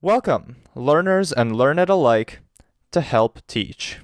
Welcome, 0.00 0.58
learners 0.76 1.32
and 1.32 1.56
learn 1.56 1.80
it 1.80 1.88
alike, 1.88 2.38
to 2.92 3.00
Help 3.00 3.44
Teach. 3.48 3.98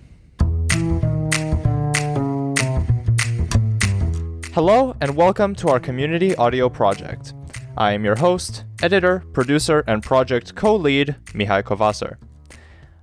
Hello, 4.52 4.96
and 5.00 5.14
welcome 5.14 5.54
to 5.54 5.68
our 5.68 5.78
community 5.78 6.34
audio 6.34 6.68
project. 6.68 7.32
I 7.76 7.92
am 7.92 8.04
your 8.04 8.16
host, 8.16 8.64
editor, 8.82 9.22
producer, 9.32 9.84
and 9.86 10.02
project 10.02 10.56
co 10.56 10.74
lead, 10.74 11.14
Mihai 11.26 11.62
Kovasar. 11.62 12.16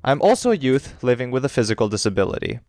I'm 0.04 0.22
also 0.22 0.52
a 0.52 0.58
youth 0.58 1.02
living 1.02 1.32
with 1.32 1.46
a 1.46 1.50
physical 1.50 1.88
disability. 1.88 2.60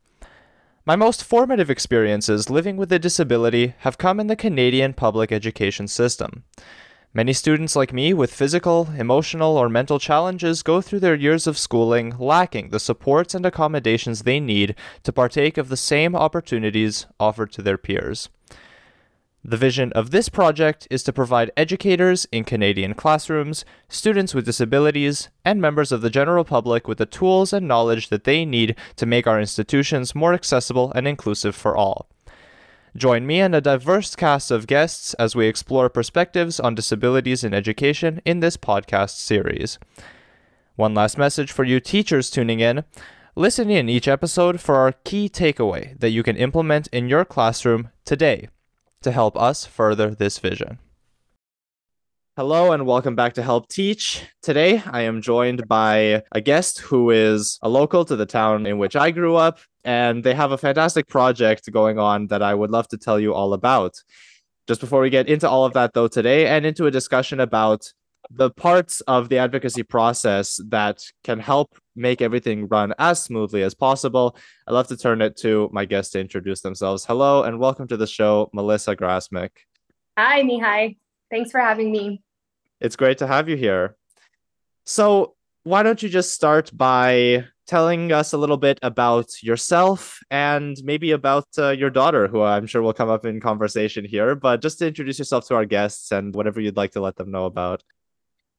My 0.87 0.95
most 0.95 1.25
formative 1.25 1.69
experiences 1.69 2.49
living 2.49 2.77
with 2.77 2.93
a 2.93 3.01
disability 3.01 3.75
have 3.79 3.99
come 3.99 4.21
in 4.21 4.29
the 4.29 4.37
Canadian 4.37 4.93
public 4.93 5.33
education 5.33 5.89
system. 5.89 6.45
Many 7.15 7.35
students 7.35 7.77
like 7.77 7.93
me 7.93 8.15
with 8.15 8.33
physical, 8.33 8.89
emotional, 8.97 9.59
or 9.59 9.69
mental 9.69 9.99
challenges 9.99 10.63
go 10.63 10.81
through 10.81 11.01
their 11.01 11.15
years 11.15 11.47
of 11.47 11.59
schooling 11.59 12.15
lacking 12.19 12.71
the 12.71 12.81
supports 12.81 13.35
and 13.35 13.45
accommodations 13.45 14.23
they 14.23 14.41
need 14.41 14.75
to 15.03 15.13
partake 15.13 15.59
of 15.59 15.69
the 15.69 15.77
same 15.77 16.17
opportunities 16.17 17.05
offered 17.21 17.53
to 17.53 17.61
their 17.61 17.77
peers. 17.77 18.31
The 19.45 19.59
vision 19.59 19.93
of 19.93 20.11
this 20.11 20.31
project 20.31 20.89
is 20.89 21.03
to 21.03 21.13
provide 21.13 21.51
educators 21.55 22.27
in 22.33 22.45
Canadian 22.45 22.95
classrooms, 22.95 23.67
students 23.91 24.35
with 24.35 24.47
disabilities, 24.47 25.29
and 25.45 25.61
members 25.61 25.93
of 25.93 26.01
the 26.01 26.09
general 26.09 26.45
public 26.45 26.89
with 26.89 26.97
the 26.97 27.05
tools 27.05 27.53
and 27.53 27.69
knowledge 27.69 28.09
that 28.09 28.25
they 28.25 28.47
need 28.47 28.75
to 28.97 29.05
make 29.05 29.27
our 29.27 29.39
institutions 29.39 30.15
more 30.15 30.33
accessible 30.33 30.91
and 30.95 31.07
inclusive 31.07 31.55
for 31.55 31.77
all. 31.77 32.09
Join 32.95 33.27
me 33.27 33.41
and 33.41 33.55
a 33.55 33.63
diverse 33.63 34.15
cast 34.15 34.51
of 34.51 34.67
guests 34.67 35.15
as 35.15 35.35
we 35.35 35.47
explore 35.47 35.89
perspectives 35.89 36.61
on 36.61 36.75
disabilities 36.75 37.43
in 37.43 37.55
education 37.55 38.21
in 38.27 38.41
this 38.41 38.59
podcast 38.59 39.17
series. 39.17 39.79
One 40.77 40.93
last 40.93 41.17
message 41.17 41.53
for 41.53 41.65
you 41.65 41.81
teachers 41.81 42.29
tuning 42.29 42.61
in. 42.61 42.85
Listen 43.35 43.71
in 43.71 43.89
each 43.89 44.09
episode 44.09 44.61
for 44.61 44.77
our 44.77 44.93
key 44.93 45.31
takeaway 45.31 45.99
that 46.01 46.11
you 46.11 46.23
can 46.23 46.37
implement 46.37 46.87
in 46.89 47.09
your 47.09 47.25
classroom 47.25 47.89
today 48.05 48.51
to 49.01 49.11
help 49.11 49.39
us 49.39 49.65
further 49.65 50.15
this 50.15 50.39
vision. 50.39 50.79
Hello 52.37 52.73
and 52.73 52.87
welcome 52.87 53.15
back 53.15 53.33
to 53.35 53.43
Help 53.43 53.69
Teach. 53.69 54.23
Today 54.43 54.83
I 54.85 55.03
am 55.03 55.23
joined 55.23 55.67
by 55.67 56.25
a 56.33 56.43
guest 56.43 56.81
who 56.81 57.11
is 57.11 57.59
a 57.63 57.71
local 57.71 58.05
to 58.05 58.17
the 58.17 58.27
town 58.27 58.67
in 58.67 58.77
which 58.77 58.97
I 58.97 59.13
grew 59.13 59.37
up, 59.37 59.61
and 59.85 60.23
they 60.23 60.35
have 60.35 60.53
a 60.53 60.59
fantastic 60.59 61.09
project 61.09 61.71
going 61.73 61.99
on 61.99 62.29
that 62.29 62.43
I 62.43 62.55
would 62.55 62.71
love 62.71 62.89
to 62.89 62.99
tell 62.99 63.19
you 63.19 63.35
all 63.35 63.53
about. 63.53 63.95
Just 64.69 64.81
before 64.81 65.01
we 65.01 65.11
get 65.11 65.29
into 65.29 65.49
all 65.49 65.65
of 65.65 65.73
that, 65.73 65.93
though, 65.93 66.09
today 66.09 66.47
and 66.47 66.65
into 66.65 66.87
a 66.87 66.91
discussion 66.91 67.41
about 67.41 67.93
the 68.31 68.51
parts 68.51 69.01
of 69.03 69.29
the 69.29 69.39
advocacy 69.39 69.83
process 69.83 70.61
that 70.69 71.03
can 71.25 71.41
help 71.41 71.77
make 71.97 72.23
everything 72.23 72.69
run 72.69 72.95
as 72.99 73.21
smoothly 73.23 73.63
as 73.63 73.75
possible, 73.75 74.37
I'd 74.67 74.73
love 74.73 74.87
to 74.89 74.97
turn 74.97 75.21
it 75.21 75.37
to 75.39 75.69
my 75.73 75.85
guests 75.85 76.13
to 76.13 76.21
introduce 76.21 76.61
themselves. 76.61 77.05
Hello 77.05 77.43
and 77.43 77.59
welcome 77.59 77.89
to 77.89 77.97
the 77.97 78.07
show, 78.07 78.51
Melissa 78.53 78.95
Grassmick. 78.95 79.51
Hi, 80.17 80.43
Mihai. 80.43 80.97
Thanks 81.31 81.51
for 81.51 81.59
having 81.59 81.91
me. 81.91 82.23
It's 82.81 82.97
great 82.97 83.19
to 83.19 83.27
have 83.27 83.49
you 83.49 83.57
here. 83.57 83.97
So, 84.85 85.35
why 85.65 85.83
don't 85.83 86.03
you 86.03 86.09
just 86.09 86.33
start 86.33 86.71
by 86.77 87.45
telling 87.67 88.11
us 88.13 88.33
a 88.33 88.39
little 88.39 88.57
bit 88.57 88.79
about 88.83 89.43
yourself 89.43 90.21
and 90.31 90.77
maybe 90.83 91.13
about 91.13 91.47
uh, 91.57 91.71
your 91.71 91.91
daughter, 91.91 92.27
who 92.27 92.43
I'm 92.43 92.67
sure 92.67 92.83
will 92.83 92.93
come 92.93 93.09
up 93.09 93.25
in 93.25 93.41
conversation 93.41 94.05
here, 94.05 94.35
but 94.35 94.61
just 94.61 94.79
to 94.81 94.89
introduce 94.89 95.19
yourself 95.19 95.47
to 95.49 95.55
our 95.55 95.65
guests 95.65 96.11
and 96.11 96.35
whatever 96.35 96.61
you'd 96.61 96.77
like 96.77 96.93
to 96.93 97.01
let 97.01 97.17
them 97.17 97.31
know 97.31 97.45
about. 97.45 97.83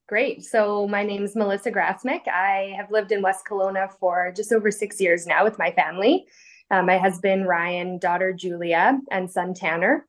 Great. 0.06 0.44
So, 0.44 0.86
my 0.86 1.02
name 1.02 1.24
is 1.24 1.34
Melissa 1.34 1.70
Grassmick. 1.70 2.28
I 2.28 2.74
have 2.76 2.90
lived 2.90 3.10
in 3.10 3.22
West 3.22 3.46
Kelowna 3.48 3.90
for 3.98 4.32
just 4.36 4.52
over 4.52 4.70
six 4.70 5.00
years 5.00 5.26
now 5.26 5.44
with 5.44 5.58
my 5.58 5.70
family. 5.70 6.26
Uh, 6.70 6.82
my 6.82 6.98
husband, 6.98 7.46
Ryan, 7.46 7.98
daughter, 7.98 8.32
Julia, 8.32 8.98
and 9.10 9.30
son, 9.30 9.54
Tanner. 9.54 10.06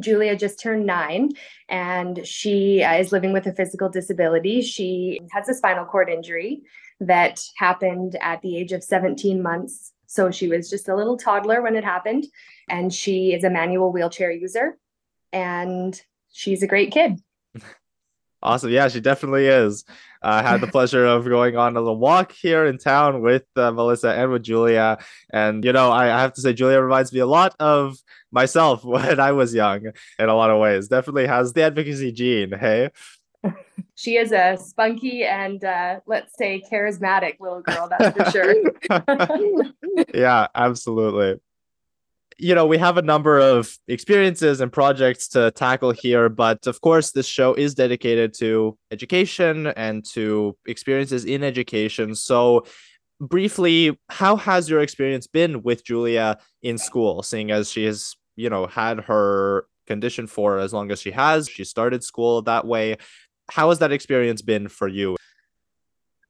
Julia 0.00 0.36
just 0.36 0.60
turned 0.60 0.86
nine 0.86 1.30
and 1.68 2.26
she 2.26 2.82
uh, 2.82 2.94
is 2.94 3.12
living 3.12 3.32
with 3.32 3.46
a 3.46 3.52
physical 3.52 3.88
disability. 3.88 4.62
She 4.62 5.20
has 5.32 5.48
a 5.48 5.54
spinal 5.54 5.84
cord 5.84 6.08
injury 6.08 6.62
that 7.00 7.40
happened 7.56 8.16
at 8.20 8.42
the 8.42 8.56
age 8.56 8.72
of 8.72 8.82
17 8.82 9.42
months. 9.42 9.92
So 10.06 10.30
she 10.30 10.48
was 10.48 10.70
just 10.70 10.88
a 10.88 10.96
little 10.96 11.16
toddler 11.16 11.62
when 11.62 11.76
it 11.76 11.84
happened. 11.84 12.26
And 12.68 12.92
she 12.92 13.32
is 13.32 13.44
a 13.44 13.50
manual 13.50 13.92
wheelchair 13.92 14.30
user 14.30 14.78
and 15.32 16.00
she's 16.32 16.62
a 16.62 16.66
great 16.66 16.92
kid. 16.92 17.20
Awesome. 18.42 18.70
Yeah, 18.70 18.88
she 18.88 19.00
definitely 19.00 19.46
is. 19.46 19.84
I 20.22 20.38
uh, 20.38 20.42
had 20.42 20.60
the 20.60 20.66
pleasure 20.72 21.04
of 21.06 21.24
going 21.24 21.56
on 21.56 21.76
a 21.76 21.80
little 21.80 21.98
walk 21.98 22.32
here 22.32 22.66
in 22.66 22.78
town 22.78 23.22
with 23.22 23.44
uh, 23.56 23.72
Melissa 23.72 24.12
and 24.12 24.30
with 24.30 24.42
Julia. 24.42 24.98
And, 25.30 25.64
you 25.64 25.72
know, 25.72 25.90
I, 25.90 26.04
I, 26.04 26.20
have 26.20 26.34
to 26.34 26.40
say, 26.40 26.52
Julia 26.52 26.80
reminds 26.80 27.12
me 27.12 27.20
a 27.20 27.26
lot 27.26 27.54
of 27.58 27.98
myself 28.30 28.84
when 28.84 29.18
I 29.18 29.32
was 29.32 29.54
young 29.54 29.86
in 30.18 30.28
a 30.28 30.34
lot 30.34 30.50
of 30.50 30.60
ways. 30.60 30.88
Definitely 30.88 31.26
has 31.26 31.52
the 31.52 31.62
advocacy 31.62 32.12
gene. 32.12 32.52
Hey. 32.52 32.90
She 33.94 34.16
is 34.16 34.30
a 34.30 34.56
spunky 34.56 35.24
and 35.24 35.62
uh, 35.64 36.00
let's 36.06 36.36
say 36.36 36.62
charismatic 36.70 37.40
little 37.40 37.62
girl, 37.62 37.88
that's 37.88 38.16
for 38.16 38.30
sure. 38.30 38.54
yeah, 40.14 40.46
absolutely 40.54 41.40
you 42.38 42.54
know, 42.54 42.66
we 42.66 42.78
have 42.78 42.96
a 42.96 43.02
number 43.02 43.38
of 43.38 43.76
experiences 43.88 44.60
and 44.60 44.72
projects 44.72 45.26
to 45.28 45.50
tackle 45.50 45.90
here, 45.90 46.28
but 46.28 46.66
of 46.68 46.80
course, 46.80 47.10
this 47.10 47.26
show 47.26 47.52
is 47.54 47.74
dedicated 47.74 48.32
to 48.34 48.78
education 48.92 49.66
and 49.68 50.04
to 50.12 50.56
experiences 50.66 51.24
in 51.24 51.42
education. 51.42 52.14
So, 52.14 52.64
briefly, 53.20 53.98
how 54.08 54.36
has 54.36 54.70
your 54.70 54.80
experience 54.80 55.26
been 55.26 55.62
with 55.62 55.84
Julia 55.84 56.38
in 56.62 56.78
school, 56.78 57.24
seeing 57.24 57.50
as 57.50 57.72
she 57.72 57.84
has, 57.84 58.14
you 58.36 58.48
know, 58.48 58.68
had 58.68 59.00
her 59.00 59.66
condition 59.88 60.28
for 60.28 60.58
as 60.58 60.72
long 60.72 60.92
as 60.92 61.00
she 61.00 61.10
has? 61.10 61.48
She 61.48 61.64
started 61.64 62.04
school 62.04 62.42
that 62.42 62.64
way. 62.64 62.98
How 63.50 63.70
has 63.70 63.80
that 63.80 63.90
experience 63.90 64.42
been 64.42 64.68
for 64.68 64.86
you? 64.86 65.16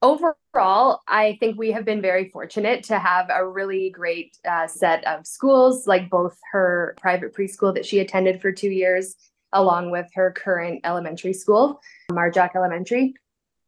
Overall, 0.00 1.02
I 1.08 1.36
think 1.40 1.58
we 1.58 1.72
have 1.72 1.84
been 1.84 2.00
very 2.00 2.28
fortunate 2.30 2.84
to 2.84 2.98
have 3.00 3.26
a 3.30 3.44
really 3.44 3.90
great 3.90 4.36
uh, 4.48 4.68
set 4.68 5.04
of 5.04 5.26
schools, 5.26 5.88
like 5.88 6.08
both 6.08 6.38
her 6.52 6.96
private 7.00 7.34
preschool 7.34 7.74
that 7.74 7.84
she 7.84 7.98
attended 7.98 8.40
for 8.40 8.52
two 8.52 8.70
years, 8.70 9.16
along 9.52 9.90
with 9.90 10.06
her 10.14 10.30
current 10.30 10.82
elementary 10.84 11.32
school, 11.32 11.80
Mar 12.12 12.30
Jok 12.30 12.54
Elementary. 12.54 13.14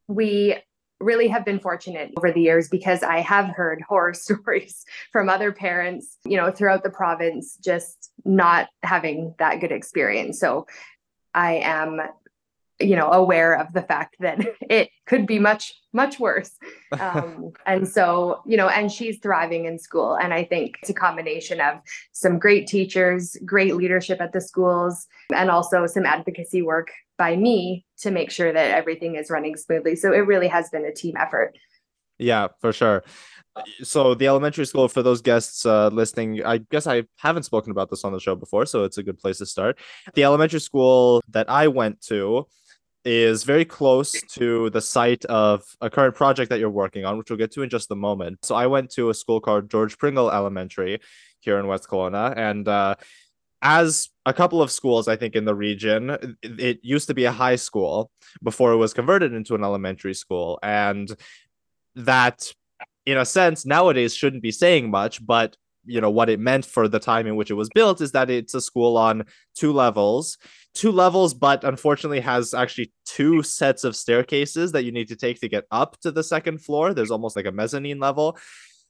We 0.06 0.56
really 1.00 1.26
have 1.26 1.44
been 1.44 1.58
fortunate 1.58 2.12
over 2.16 2.30
the 2.30 2.42
years 2.42 2.68
because 2.68 3.02
I 3.02 3.20
have 3.20 3.48
heard 3.48 3.82
horror 3.88 4.14
stories 4.14 4.84
from 5.10 5.28
other 5.28 5.50
parents, 5.50 6.16
you 6.24 6.36
know, 6.36 6.52
throughout 6.52 6.84
the 6.84 6.90
province, 6.90 7.56
just 7.56 8.12
not 8.24 8.68
having 8.84 9.34
that 9.40 9.60
good 9.60 9.72
experience. 9.72 10.38
So 10.38 10.68
I 11.34 11.54
am 11.56 12.00
you 12.80 12.96
know 12.96 13.10
aware 13.10 13.54
of 13.58 13.72
the 13.72 13.82
fact 13.82 14.16
that 14.20 14.40
it 14.62 14.90
could 15.06 15.26
be 15.26 15.38
much 15.38 15.74
much 15.92 16.18
worse. 16.18 16.52
Um, 16.98 17.52
and 17.66 17.86
so 17.86 18.42
you 18.44 18.56
know 18.56 18.68
and 18.68 18.90
she's 18.90 19.18
thriving 19.20 19.64
in 19.64 19.78
school. 19.78 20.16
And 20.16 20.34
i 20.34 20.42
think 20.42 20.76
it's 20.82 20.90
a 20.90 20.94
combination 20.94 21.60
of 21.60 21.78
some 22.12 22.38
great 22.38 22.66
teachers 22.66 23.36
great 23.44 23.76
leadership 23.76 24.20
at 24.20 24.32
the 24.32 24.40
schools 24.40 25.06
and 25.32 25.50
also 25.50 25.86
some 25.86 26.04
advocacy 26.04 26.62
work 26.62 26.90
by 27.16 27.36
me 27.36 27.86
to 27.98 28.10
make 28.10 28.30
sure 28.30 28.52
that 28.52 28.70
everything 28.72 29.14
is 29.14 29.30
running 29.30 29.56
smoothly. 29.56 29.94
So 29.94 30.12
it 30.12 30.26
really 30.26 30.48
has 30.48 30.68
been 30.70 30.84
a 30.84 30.92
team 30.92 31.14
effort. 31.16 31.56
Yeah 32.18 32.48
for 32.60 32.72
sure. 32.72 33.04
So 33.82 34.14
the 34.14 34.26
elementary 34.26 34.66
school 34.66 34.88
for 34.88 35.02
those 35.02 35.22
guests 35.22 35.64
uh, 35.64 35.88
listening 35.88 36.44
i 36.44 36.58
guess 36.58 36.86
i 36.86 37.04
haven't 37.18 37.44
spoken 37.44 37.70
about 37.70 37.90
this 37.90 38.04
on 38.04 38.12
the 38.12 38.20
show 38.20 38.34
before 38.34 38.64
so 38.64 38.84
it's 38.84 38.98
a 38.98 39.02
good 39.02 39.18
place 39.18 39.38
to 39.38 39.46
start. 39.46 39.78
The 40.14 40.24
elementary 40.24 40.60
school 40.60 41.22
that 41.28 41.48
i 41.48 41.68
went 41.68 42.00
to 42.02 42.46
is 43.04 43.44
very 43.44 43.64
close 43.64 44.12
to 44.12 44.70
the 44.70 44.80
site 44.80 45.24
of 45.26 45.64
a 45.80 45.88
current 45.88 46.14
project 46.14 46.50
that 46.50 46.60
you're 46.60 46.70
working 46.70 47.04
on, 47.04 47.16
which 47.16 47.30
we'll 47.30 47.38
get 47.38 47.52
to 47.52 47.62
in 47.62 47.70
just 47.70 47.90
a 47.90 47.96
moment. 47.96 48.44
So 48.44 48.54
I 48.54 48.66
went 48.66 48.90
to 48.92 49.10
a 49.10 49.14
school 49.14 49.40
called 49.40 49.70
George 49.70 49.96
Pringle 49.98 50.30
Elementary 50.30 51.00
here 51.40 51.58
in 51.58 51.66
West 51.66 51.88
Kelowna, 51.88 52.36
and 52.36 52.68
uh, 52.68 52.96
as 53.62 54.08
a 54.26 54.32
couple 54.32 54.62
of 54.62 54.70
schools, 54.70 55.08
I 55.08 55.16
think 55.16 55.34
in 55.34 55.44
the 55.44 55.54
region, 55.54 56.36
it 56.42 56.80
used 56.82 57.08
to 57.08 57.14
be 57.14 57.24
a 57.24 57.32
high 57.32 57.56
school 57.56 58.10
before 58.42 58.72
it 58.72 58.76
was 58.76 58.94
converted 58.94 59.32
into 59.32 59.54
an 59.54 59.64
elementary 59.64 60.14
school, 60.14 60.58
and 60.62 61.10
that, 61.94 62.52
in 63.06 63.16
a 63.16 63.24
sense, 63.24 63.64
nowadays 63.64 64.14
shouldn't 64.14 64.42
be 64.42 64.52
saying 64.52 64.90
much, 64.90 65.24
but 65.24 65.56
you 65.86 66.00
know 66.00 66.10
what 66.10 66.28
it 66.28 66.38
meant 66.38 66.64
for 66.64 66.88
the 66.88 66.98
time 66.98 67.26
in 67.26 67.36
which 67.36 67.50
it 67.50 67.54
was 67.54 67.70
built 67.70 68.00
is 68.00 68.12
that 68.12 68.28
it's 68.28 68.54
a 68.54 68.60
school 68.60 68.98
on 68.98 69.24
two 69.54 69.72
levels 69.72 70.36
two 70.74 70.92
levels, 70.92 71.34
but 71.34 71.64
unfortunately 71.64 72.20
has 72.20 72.54
actually 72.54 72.92
two 73.04 73.42
sets 73.42 73.84
of 73.84 73.96
staircases 73.96 74.72
that 74.72 74.84
you 74.84 74.92
need 74.92 75.08
to 75.08 75.16
take 75.16 75.40
to 75.40 75.48
get 75.48 75.64
up 75.70 75.98
to 76.00 76.10
the 76.10 76.22
second 76.22 76.58
floor. 76.58 76.94
There's 76.94 77.10
almost 77.10 77.36
like 77.36 77.46
a 77.46 77.52
mezzanine 77.52 77.98
level. 77.98 78.38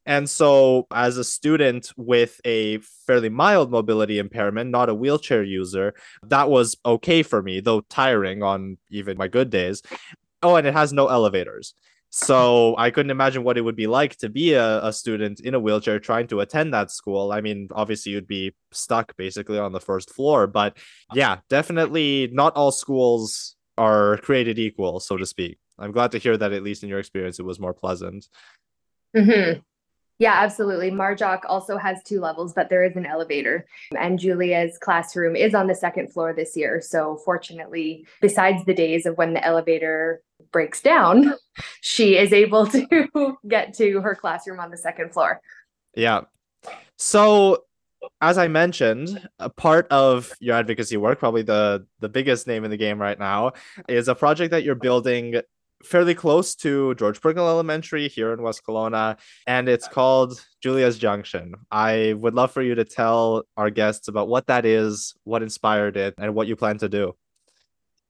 And 0.07 0.29
so, 0.29 0.87
as 0.93 1.19
a 1.19 1.25
student 1.25 1.93
with 1.97 2.41
a 2.45 2.79
fairly 3.07 3.29
mild 3.29 3.71
mobility 3.71 4.19
impairment, 4.19 4.71
not 4.71 4.89
a 4.89 4.95
wheelchair 4.95 5.43
user, 5.43 5.95
that 6.27 6.49
was 6.49 6.77
okay 6.87 7.23
for 7.23 7.43
me, 7.43 7.61
though 7.61 7.83
tiring 7.83 8.43
on 8.43 8.79
even 8.89 9.19
my 9.19 9.29
good 9.29 9.51
days. 9.51 9.83
Oh, 10.43 10.57
and 10.57 10.67
it 10.67 10.73
has 10.73 10.93
no 10.93 11.09
elevators. 11.09 11.75
So 12.11 12.75
I 12.77 12.91
couldn't 12.91 13.13
imagine 13.13 13.45
what 13.45 13.57
it 13.57 13.61
would 13.61 13.77
be 13.77 13.87
like 13.87 14.17
to 14.17 14.29
be 14.29 14.55
a, 14.55 14.85
a 14.85 14.93
student 14.93 15.41
in 15.41 15.55
a 15.55 15.61
wheelchair 15.61 16.01
trying 16.01 16.27
to 16.29 16.41
attend 16.41 16.75
that 16.75 16.91
school. 16.91 17.31
I 17.31 17.41
mean, 17.41 17.69
obviously 17.73 18.13
you'd 18.13 18.27
be 18.27 18.53
stuck 18.73 19.17
basically 19.17 19.61
on 19.61 19.71
the 19.71 19.81
first 19.81 20.11
floor, 20.11 20.49
but 20.49 20.77
yeah, 21.15 21.39
definitely 21.49 22.29
not 22.33 22.57
all 22.57 22.73
schools 22.73 23.55
are 23.79 24.17
created 24.19 24.59
equal, 24.59 24.99
so 24.99 25.17
to 25.17 25.25
speak. 25.25 25.59
I'm 25.79 25.93
glad 25.93 26.11
to 26.13 26.19
hear 26.19 26.37
that 26.37 26.53
at 26.53 26.65
least 26.65 26.83
in 26.83 26.89
your 26.89 26.99
experience 26.99 27.39
it 27.39 27.45
was 27.45 27.61
more 27.61 27.73
pleasant. 27.73 28.29
Mm-hmm. 29.17 29.61
Yeah, 30.21 30.35
absolutely. 30.35 30.91
Mar 30.91 31.17
Jok 31.17 31.41
also 31.47 31.79
has 31.79 32.03
two 32.03 32.21
levels, 32.21 32.53
but 32.53 32.69
there 32.69 32.85
is 32.85 32.95
an 32.95 33.07
elevator. 33.07 33.67
And 33.99 34.19
Julia's 34.19 34.77
classroom 34.77 35.35
is 35.35 35.55
on 35.55 35.67
the 35.67 35.75
second 35.75 36.13
floor 36.13 36.35
this 36.35 36.55
year. 36.55 36.83
So, 36.83 37.17
fortunately, 37.25 38.07
besides 38.21 38.63
the 38.67 38.75
days 38.75 39.07
of 39.07 39.17
when 39.17 39.33
the 39.33 39.43
elevator 39.43 40.21
breaks 40.53 40.83
down, 40.83 41.33
she 41.81 42.19
is 42.19 42.35
able 42.35 42.67
to 42.67 43.39
get 43.49 43.73
to 43.79 44.03
her 44.03 44.15
classroom 44.15 44.61
on 44.61 44.71
the 44.71 44.77
second 44.77 45.15
floor. 45.15 45.41
Yeah. 45.97 46.21
So, 46.99 47.65
as 48.21 48.37
I 48.37 48.47
mentioned, 48.47 49.27
a 49.39 49.49
part 49.49 49.89
of 49.89 50.35
your 50.39 50.55
advocacy 50.57 50.99
work, 50.99 51.19
probably 51.19 51.43
the 51.43 51.87
the 52.01 52.11
biggest 52.11 52.47
name 52.47 52.65
in 52.65 52.71
the 52.71 52.77
game 52.77 53.01
right 53.01 53.19
now, 53.19 53.53
is 53.89 54.09
a 54.09 54.15
project 54.15 54.51
that 54.51 54.65
you're 54.65 54.75
building 54.75 55.41
fairly 55.83 56.15
close 56.15 56.55
to 56.57 56.95
George 56.95 57.21
Pringle 57.21 57.49
Elementary 57.49 58.09
here 58.09 58.33
in 58.33 58.43
West 58.43 58.63
Kelowna, 58.67 59.19
and 59.47 59.69
it's 59.69 59.89
called 59.89 60.45
Julia's 60.63 60.99
Junction. 60.99 61.55
I 61.71 62.15
would 62.19 62.35
love 62.35 62.53
for 62.53 62.63
you 62.63 62.75
to 62.75 62.85
tell 62.85 63.45
our 63.57 63.71
guests 63.71 64.09
about 64.09 64.29
what 64.29 64.47
that 64.49 64.65
is, 64.65 65.15
what 65.25 65.43
inspired 65.43 65.97
it, 65.97 66.15
and 66.19 66.35
what 66.35 66.49
you 66.49 66.57
plan 66.57 66.79
to 66.79 66.89
do. 66.89 67.15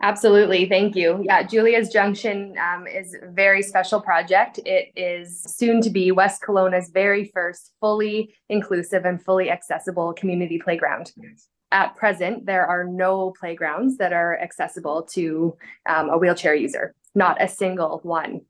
Absolutely. 0.02 0.66
Thank 0.66 0.96
you. 0.96 1.22
Yeah, 1.26 1.42
Julia's 1.42 1.90
Junction 1.90 2.54
um, 2.58 2.86
is 2.86 3.14
a 3.14 3.30
very 3.30 3.62
special 3.62 4.00
project. 4.00 4.58
It 4.64 4.92
is 4.96 5.42
soon 5.42 5.82
to 5.82 5.90
be 5.90 6.10
West 6.10 6.40
Kelowna's 6.42 6.88
very 6.88 7.30
first 7.34 7.72
fully 7.80 8.34
inclusive 8.48 9.04
and 9.04 9.22
fully 9.22 9.50
accessible 9.50 10.14
community 10.14 10.58
playground. 10.58 11.12
At 11.70 11.96
present, 11.96 12.46
there 12.46 12.66
are 12.66 12.84
no 12.84 13.34
playgrounds 13.38 13.98
that 13.98 14.14
are 14.14 14.38
accessible 14.40 15.02
to 15.12 15.56
um, 15.86 16.08
a 16.08 16.16
wheelchair 16.16 16.54
user 16.54 16.94
not 17.14 17.42
a 17.42 17.48
single 17.48 18.00
one, 18.02 18.42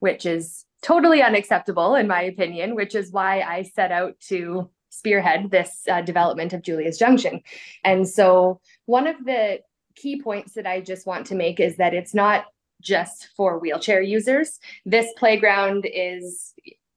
which 0.00 0.26
is 0.26 0.64
totally 0.82 1.22
unacceptable, 1.22 1.94
in 1.94 2.08
my 2.08 2.22
opinion, 2.22 2.74
which 2.74 2.94
is 2.94 3.12
why 3.12 3.40
I 3.40 3.62
set 3.62 3.92
out 3.92 4.18
to 4.28 4.68
spearhead 4.90 5.50
this 5.50 5.82
uh, 5.90 6.02
development 6.02 6.52
of 6.52 6.62
Julia's 6.62 6.98
Junction. 6.98 7.40
And 7.84 8.06
so, 8.08 8.60
one 8.86 9.06
of 9.06 9.24
the 9.24 9.60
key 9.94 10.20
points 10.20 10.54
that 10.54 10.66
I 10.66 10.80
just 10.80 11.06
want 11.06 11.26
to 11.26 11.34
make 11.34 11.60
is 11.60 11.76
that 11.76 11.94
it's 11.94 12.14
not 12.14 12.46
just 12.80 13.28
for 13.36 13.58
wheelchair 13.58 14.02
users. 14.02 14.58
This 14.84 15.06
playground 15.16 15.86
is 15.92 16.52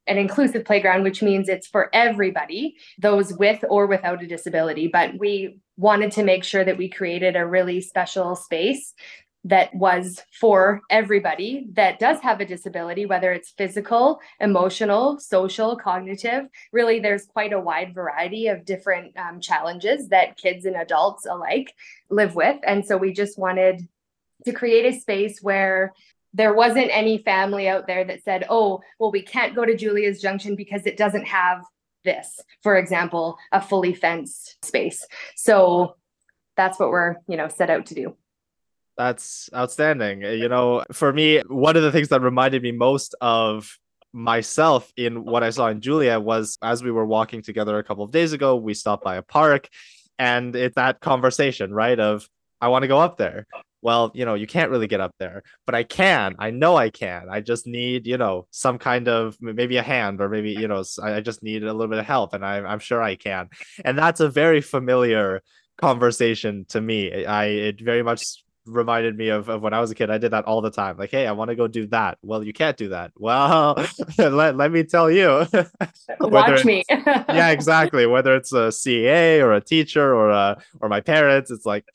an 0.08 0.18
inclusive 0.18 0.66
playground, 0.66 1.04
which 1.04 1.24
means 1.24 1.50
it's 1.50 1.68
for 1.68 1.90
everybody, 1.94 2.76
those 3.00 3.34
with 3.34 3.64
or 3.70 3.88
without 3.88 4.22
a 4.22 4.28
disability. 4.28 4.88
But 4.88 5.18
we 5.18 5.60
wanted 5.78 6.12
to 6.14 6.24
make 6.24 6.44
sure 6.44 6.64
that 6.64 6.78
we 6.78 6.90
created 6.90 7.36
a 7.36 7.46
really 7.46 7.82
special 7.82 8.36
space 8.36 8.94
that 9.46 9.74
was 9.76 10.24
for 10.32 10.82
everybody 10.90 11.68
that 11.74 12.00
does 12.00 12.20
have 12.22 12.42
a 12.42 12.46
disability, 12.46 13.06
whether 13.06 13.32
it's 13.32 13.52
physical, 13.52 14.20
emotional, 14.40 15.20
social, 15.20 15.76
cognitive. 15.78 16.48
Really, 16.72 17.00
there's 17.00 17.28
quite 17.28 17.54
a 17.54 17.60
wide 17.60 17.94
variety 17.94 18.48
of 18.48 18.66
different 18.66 19.16
um, 19.16 19.40
challenges 19.40 20.10
that 20.10 20.38
kids 20.38 20.66
and 20.66 20.76
adults 20.76 21.28
alike 21.28 21.74
live 22.10 22.34
with. 22.36 22.60
And 22.64 22.84
so 22.84 22.98
we 22.98 23.14
just 23.14 23.38
wanted 23.38 23.88
to 24.46 24.52
create 24.52 24.92
a 24.92 25.00
space 25.00 25.40
where 25.44 25.94
there 26.34 26.56
wasn't 26.56 26.90
any 26.92 27.20
family 27.20 27.70
out 27.70 27.86
there 27.86 28.04
that 28.04 28.24
said, 28.24 28.46
oh, 28.50 28.82
well, 29.00 29.12
we 29.12 29.22
can't 29.22 29.56
go 29.56 29.64
to 29.64 29.78
Julia's 29.78 30.22
Junction 30.22 30.56
because 30.56 30.88
it 30.88 30.98
doesn't 30.98 31.26
have 31.26 31.64
this, 32.04 32.40
for 32.64 32.78
example, 32.78 33.38
a 33.52 33.62
fully 33.62 33.94
fenced 33.94 34.58
space. 34.66 35.06
So 35.36 35.98
that's 36.58 36.80
what 36.80 36.90
we're, 36.90 37.18
you 37.28 37.38
know, 37.38 37.48
set 37.48 37.70
out 37.70 37.86
to 37.88 37.96
do. 37.96 38.18
That's 38.98 39.50
outstanding. 39.54 40.24
Uh, 40.24 40.30
you 40.30 40.48
know, 40.48 40.84
for 40.92 41.12
me, 41.12 41.42
one 41.48 41.76
of 41.76 41.84
the 41.84 41.92
things 41.92 42.10
that 42.10 42.22
reminded 42.22 42.64
me 42.64 42.72
most 42.72 43.16
of 43.22 43.78
myself 44.14 44.92
in 44.96 45.26
what 45.26 45.44
I 45.44 45.50
saw 45.50 45.68
in 45.68 45.82
Julia 45.82 46.20
was 46.20 46.58
as 46.62 46.82
we 46.82 46.92
were 46.92 47.06
walking 47.06 47.42
together 47.42 47.78
a 47.78 47.84
couple 47.84 48.06
of 48.06 48.12
days 48.12 48.32
ago, 48.32 48.56
we 48.56 48.74
stopped 48.74 49.04
by 49.04 49.18
a 49.18 49.22
park 49.22 49.68
and 50.18 50.56
it's 50.56 50.76
that 50.76 51.02
conversation, 51.02 51.74
right? 51.74 52.00
Of, 52.00 52.28
I 52.62 52.70
want 52.70 52.84
to 52.84 52.88
go 52.88 53.00
up 53.00 53.18
there. 53.18 53.46
Well, 53.82 54.12
you 54.16 54.26
know, 54.26 54.34
you 54.34 54.48
can't 54.48 54.72
really 54.72 54.88
get 54.88 55.02
up 55.02 55.14
there, 55.20 55.44
but 55.66 55.76
I 55.76 55.84
can. 55.84 56.36
I 56.40 56.50
know 56.50 56.76
I 56.76 56.90
can. 56.90 57.28
I 57.30 57.42
just 57.42 57.68
need, 57.68 58.08
you 58.08 58.18
know, 58.18 58.48
some 58.50 58.80
kind 58.80 59.08
of 59.08 59.38
maybe 59.42 59.78
a 59.78 59.84
hand 59.84 60.22
or 60.22 60.30
maybe, 60.30 60.52
you 60.52 60.68
know, 60.68 60.84
I 61.04 61.20
just 61.20 61.44
need 61.44 61.64
a 61.64 61.74
little 61.74 61.90
bit 61.90 62.00
of 62.00 62.06
help 62.06 62.34
and 62.34 62.44
I, 62.44 62.60
I'm 62.60 62.80
sure 62.80 63.04
I 63.04 63.16
can. 63.16 63.50
And 63.84 63.98
that's 63.98 64.22
a 64.22 64.30
very 64.30 64.62
familiar 64.62 65.44
conversation 65.78 66.66
to 66.70 66.80
me. 66.80 67.26
I, 67.26 67.46
it 67.46 67.82
very 67.82 68.02
much 68.02 68.45
reminded 68.66 69.18
me 69.18 69.30
of, 69.30 69.50
of 69.50 69.62
when 69.62 69.74
I 69.74 69.80
was 69.80 69.92
a 69.92 69.96
kid. 69.96 70.10
I 70.10 70.18
did 70.18 70.32
that 70.32 70.46
all 70.46 70.62
the 70.62 70.72
time. 70.72 70.98
Like, 70.98 71.12
hey, 71.12 71.28
I 71.28 71.32
want 71.32 71.50
to 71.50 71.56
go 71.56 71.68
do 71.68 71.88
that. 71.88 72.18
Well, 72.22 72.44
you 72.44 72.54
can't 72.54 72.78
do 72.78 72.90
that. 72.90 73.12
Well, 73.16 73.76
let, 74.18 74.58
let 74.58 74.72
me 74.72 74.84
tell 74.84 75.10
you. 75.10 75.46
Watch 76.20 76.66
me. 76.66 76.84
yeah, 76.90 77.50
exactly. 77.50 78.06
Whether 78.06 78.36
it's 78.36 78.54
a 78.54 78.72
CA 78.72 79.42
or 79.42 79.54
a 79.54 79.62
teacher 79.62 80.16
or 80.16 80.30
a, 80.30 80.62
or 80.80 80.90
my 80.90 81.02
parents, 81.02 81.52
it's 81.52 81.66
like, 81.66 81.86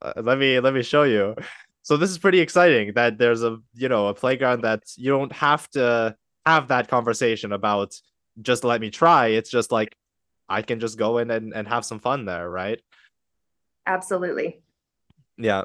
uh, 0.00 0.12
let 0.22 0.38
me 0.38 0.60
let 0.60 0.74
me 0.74 0.82
show 0.82 1.02
you. 1.02 1.34
So 1.82 1.96
this 1.96 2.10
is 2.10 2.18
pretty 2.18 2.38
exciting 2.40 2.92
that 2.94 3.18
there's 3.18 3.42
a 3.42 3.58
you 3.74 3.88
know 3.88 4.08
a 4.08 4.14
playground 4.14 4.62
that 4.62 4.82
you 4.96 5.10
don't 5.10 5.32
have 5.32 5.68
to 5.70 6.14
have 6.46 6.68
that 6.68 6.88
conversation 6.88 7.52
about 7.52 7.98
just 8.40 8.62
let 8.62 8.80
me 8.80 8.90
try. 8.90 9.28
It's 9.28 9.50
just 9.50 9.72
like 9.72 9.96
I 10.48 10.62
can 10.62 10.78
just 10.78 10.98
go 10.98 11.18
in 11.18 11.32
and, 11.32 11.52
and 11.52 11.66
have 11.66 11.84
some 11.84 11.98
fun 11.98 12.26
there, 12.26 12.48
right? 12.48 12.80
Absolutely. 13.86 14.60
Yeah 15.36 15.64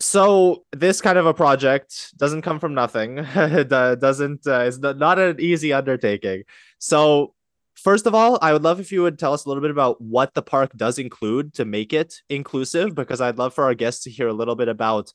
so 0.00 0.64
this 0.72 1.00
kind 1.00 1.18
of 1.18 1.26
a 1.26 1.34
project 1.34 2.16
doesn't 2.16 2.42
come 2.42 2.60
from 2.60 2.74
nothing. 2.74 3.18
It 3.34 3.72
uh, 3.72 3.96
doesn't 3.96 4.46
uh, 4.46 4.60
it's 4.60 4.78
not 4.78 5.18
an 5.18 5.40
easy 5.40 5.72
undertaking. 5.72 6.44
So 6.78 7.34
first 7.74 8.06
of 8.06 8.14
all 8.14 8.38
i 8.42 8.52
would 8.52 8.62
love 8.62 8.80
if 8.80 8.90
you 8.90 9.02
would 9.02 9.18
tell 9.18 9.32
us 9.32 9.44
a 9.44 9.48
little 9.48 9.60
bit 9.60 9.70
about 9.70 10.00
what 10.00 10.34
the 10.34 10.42
park 10.42 10.72
does 10.76 10.98
include 10.98 11.54
to 11.54 11.64
make 11.64 11.92
it 11.92 12.22
inclusive 12.28 12.92
because 12.94 13.20
i'd 13.20 13.38
love 13.38 13.54
for 13.54 13.64
our 13.64 13.74
guests 13.74 14.02
to 14.02 14.10
hear 14.10 14.26
a 14.26 14.32
little 14.32 14.56
bit 14.56 14.68
about 14.68 15.12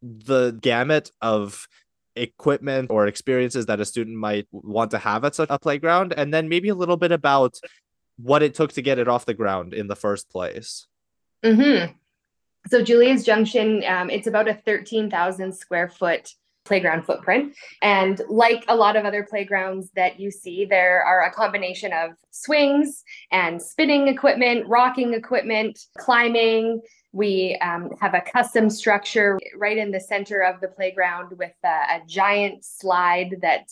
the 0.00 0.56
gamut 0.60 1.10
of 1.20 1.66
equipment 2.14 2.88
or 2.90 3.08
experiences 3.08 3.66
that 3.66 3.80
a 3.80 3.84
student 3.84 4.16
might 4.16 4.46
want 4.52 4.92
to 4.92 4.98
have 4.98 5.24
at 5.24 5.34
such 5.34 5.48
a 5.50 5.58
playground 5.58 6.14
and 6.16 6.32
then 6.32 6.48
maybe 6.48 6.68
a 6.68 6.74
little 6.74 6.96
bit 6.96 7.10
about 7.10 7.58
what 8.16 8.42
it 8.42 8.54
took 8.54 8.72
to 8.72 8.82
get 8.82 9.00
it 9.00 9.08
off 9.08 9.26
the 9.26 9.34
ground 9.34 9.74
in 9.74 9.88
the 9.88 9.96
first 9.96 10.30
place. 10.30 10.86
Mm-hmm 11.44 11.94
so 12.68 12.82
Julia's 12.82 13.24
Junction, 13.24 13.82
um, 13.86 14.10
it's 14.10 14.26
about 14.26 14.48
a 14.48 14.54
13,000 14.54 15.52
square 15.52 15.88
foot 15.88 16.34
playground 16.64 17.04
footprint. 17.04 17.54
And 17.82 18.20
like 18.28 18.64
a 18.68 18.74
lot 18.74 18.96
of 18.96 19.04
other 19.04 19.22
playgrounds 19.22 19.90
that 19.96 20.18
you 20.18 20.30
see, 20.30 20.64
there 20.64 21.02
are 21.02 21.24
a 21.24 21.32
combination 21.32 21.92
of 21.92 22.12
swings 22.30 23.04
and 23.30 23.60
spinning 23.60 24.08
equipment, 24.08 24.66
rocking 24.66 25.14
equipment, 25.14 25.78
climbing. 25.98 26.80
We 27.12 27.56
um, 27.60 27.90
have 28.00 28.14
a 28.14 28.22
custom 28.22 28.70
structure 28.70 29.38
right 29.56 29.76
in 29.76 29.90
the 29.90 30.00
center 30.00 30.40
of 30.40 30.60
the 30.60 30.68
playground 30.68 31.36
with 31.38 31.52
a, 31.64 31.68
a 31.68 32.00
giant 32.08 32.64
slide 32.64 33.36
that 33.42 33.70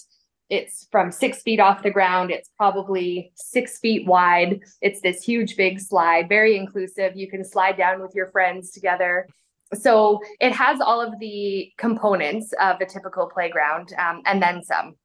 it's 0.53 0.87
from 0.93 1.11
six 1.11 1.41
feet 1.41 1.61
off 1.61 1.83
the 1.83 1.91
ground. 1.91 2.31
It's 2.31 2.51
probably 2.59 3.33
six 3.35 3.79
feet 3.79 4.07
wide. 4.07 4.61
It's 4.83 5.01
this 5.01 5.25
huge, 5.25 5.57
big 5.57 5.81
slide, 5.81 6.29
very 6.29 6.59
inclusive. 6.59 7.17
You 7.17 7.31
can 7.31 7.43
slide 7.43 7.79
down 7.79 8.03
with 8.03 8.15
your 8.15 8.27
friends 8.27 8.71
together. 8.71 9.27
So 9.73 10.21
it 10.41 10.53
has 10.53 10.79
all 10.83 11.01
of 11.01 11.19
the 11.21 11.73
components 11.79 12.53
of 12.61 12.79
a 12.83 12.85
typical 12.85 13.31
playground 13.31 13.95
um, 13.97 14.21
and 14.27 14.43
then 14.43 14.63
some. 14.63 14.97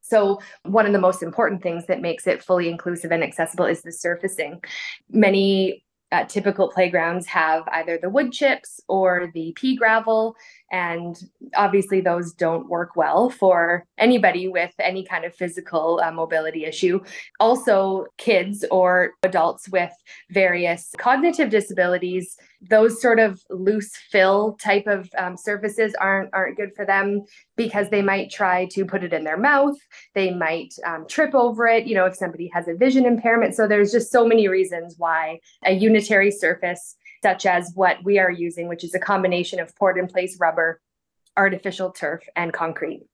So, 0.00 0.40
one 0.62 0.86
of 0.86 0.92
the 0.92 1.00
most 1.00 1.22
important 1.22 1.62
things 1.62 1.84
that 1.86 2.00
makes 2.00 2.28
it 2.28 2.42
fully 2.42 2.68
inclusive 2.70 3.10
and 3.10 3.24
accessible 3.24 3.66
is 3.66 3.82
the 3.82 3.90
surfacing. 3.90 4.62
Many 5.10 5.84
uh, 6.12 6.24
typical 6.24 6.68
playgrounds 6.68 7.26
have 7.26 7.64
either 7.72 7.98
the 8.00 8.08
wood 8.08 8.32
chips 8.32 8.80
or 8.88 9.30
the 9.34 9.52
pea 9.56 9.76
gravel, 9.76 10.36
and 10.70 11.16
obviously 11.54 12.00
those 12.00 12.32
don't 12.32 12.68
work 12.68 12.96
well 12.96 13.30
for 13.30 13.86
anybody 13.98 14.48
with 14.48 14.72
any 14.78 15.04
kind 15.04 15.24
of 15.24 15.34
physical 15.34 16.00
uh, 16.02 16.10
mobility 16.10 16.64
issue. 16.64 17.00
Also, 17.40 18.06
kids 18.18 18.64
or 18.70 19.12
adults 19.22 19.68
with 19.68 19.92
various 20.30 20.92
cognitive 20.98 21.50
disabilities 21.50 22.36
those 22.62 23.00
sort 23.00 23.18
of 23.18 23.42
loose 23.50 23.94
fill 24.10 24.56
type 24.60 24.86
of 24.86 25.08
um, 25.18 25.36
surfaces 25.36 25.94
aren't 26.00 26.30
aren't 26.32 26.56
good 26.56 26.70
for 26.74 26.84
them 26.84 27.22
because 27.56 27.90
they 27.90 28.02
might 28.02 28.30
try 28.30 28.66
to 28.66 28.84
put 28.84 29.04
it 29.04 29.12
in 29.12 29.24
their 29.24 29.36
mouth 29.36 29.76
they 30.14 30.32
might 30.32 30.72
um, 30.84 31.06
trip 31.06 31.34
over 31.34 31.66
it 31.66 31.86
you 31.86 31.94
know 31.94 32.06
if 32.06 32.16
somebody 32.16 32.50
has 32.52 32.68
a 32.68 32.74
vision 32.74 33.04
impairment 33.04 33.54
so 33.54 33.68
there's 33.68 33.92
just 33.92 34.10
so 34.10 34.26
many 34.26 34.48
reasons 34.48 34.94
why 34.98 35.38
a 35.64 35.72
unitary 35.72 36.30
surface 36.30 36.96
such 37.26 37.44
as 37.46 37.72
what 37.74 37.96
we 38.04 38.14
are 38.18 38.30
using 38.30 38.68
which 38.68 38.84
is 38.84 38.94
a 38.94 39.02
combination 39.12 39.58
of 39.58 39.74
poured 39.76 39.98
in 39.98 40.06
place 40.06 40.38
rubber 40.38 40.80
artificial 41.36 41.90
turf 41.90 42.22
and 42.34 42.52
concrete. 42.52 43.06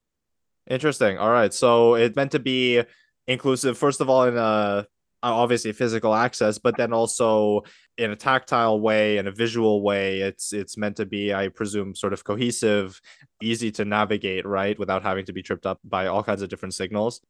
Interesting. 0.68 1.18
All 1.18 1.30
right. 1.30 1.52
So 1.52 1.94
it's 1.94 2.16
meant 2.16 2.32
to 2.32 2.38
be 2.38 2.82
inclusive, 3.26 3.76
first 3.76 4.00
of 4.00 4.08
all, 4.08 4.24
in 4.24 4.36
a 4.36 4.86
uh, 5.24 5.32
obviously 5.34 5.72
physical 5.72 6.14
access, 6.14 6.58
but 6.58 6.76
then 6.76 6.92
also 6.92 7.62
in 7.96 8.10
a 8.10 8.16
tactile 8.16 8.80
way, 8.80 9.18
in 9.18 9.28
a 9.28 9.32
visual 9.32 9.82
way. 9.82 10.20
It's 10.20 10.52
it's 10.52 10.76
meant 10.76 10.96
to 10.96 11.06
be, 11.06 11.32
I 11.32 11.48
presume, 11.48 11.94
sort 11.94 12.12
of 12.12 12.24
cohesive, 12.24 13.00
easy 13.40 13.70
to 13.72 13.84
navigate, 13.84 14.44
right, 14.46 14.76
without 14.78 15.02
having 15.02 15.24
to 15.26 15.32
be 15.32 15.42
tripped 15.42 15.66
up 15.66 15.78
by 15.84 16.08
all 16.08 16.24
kinds 16.24 16.42
of 16.42 16.48
different 16.48 16.74
signals. 16.74 17.20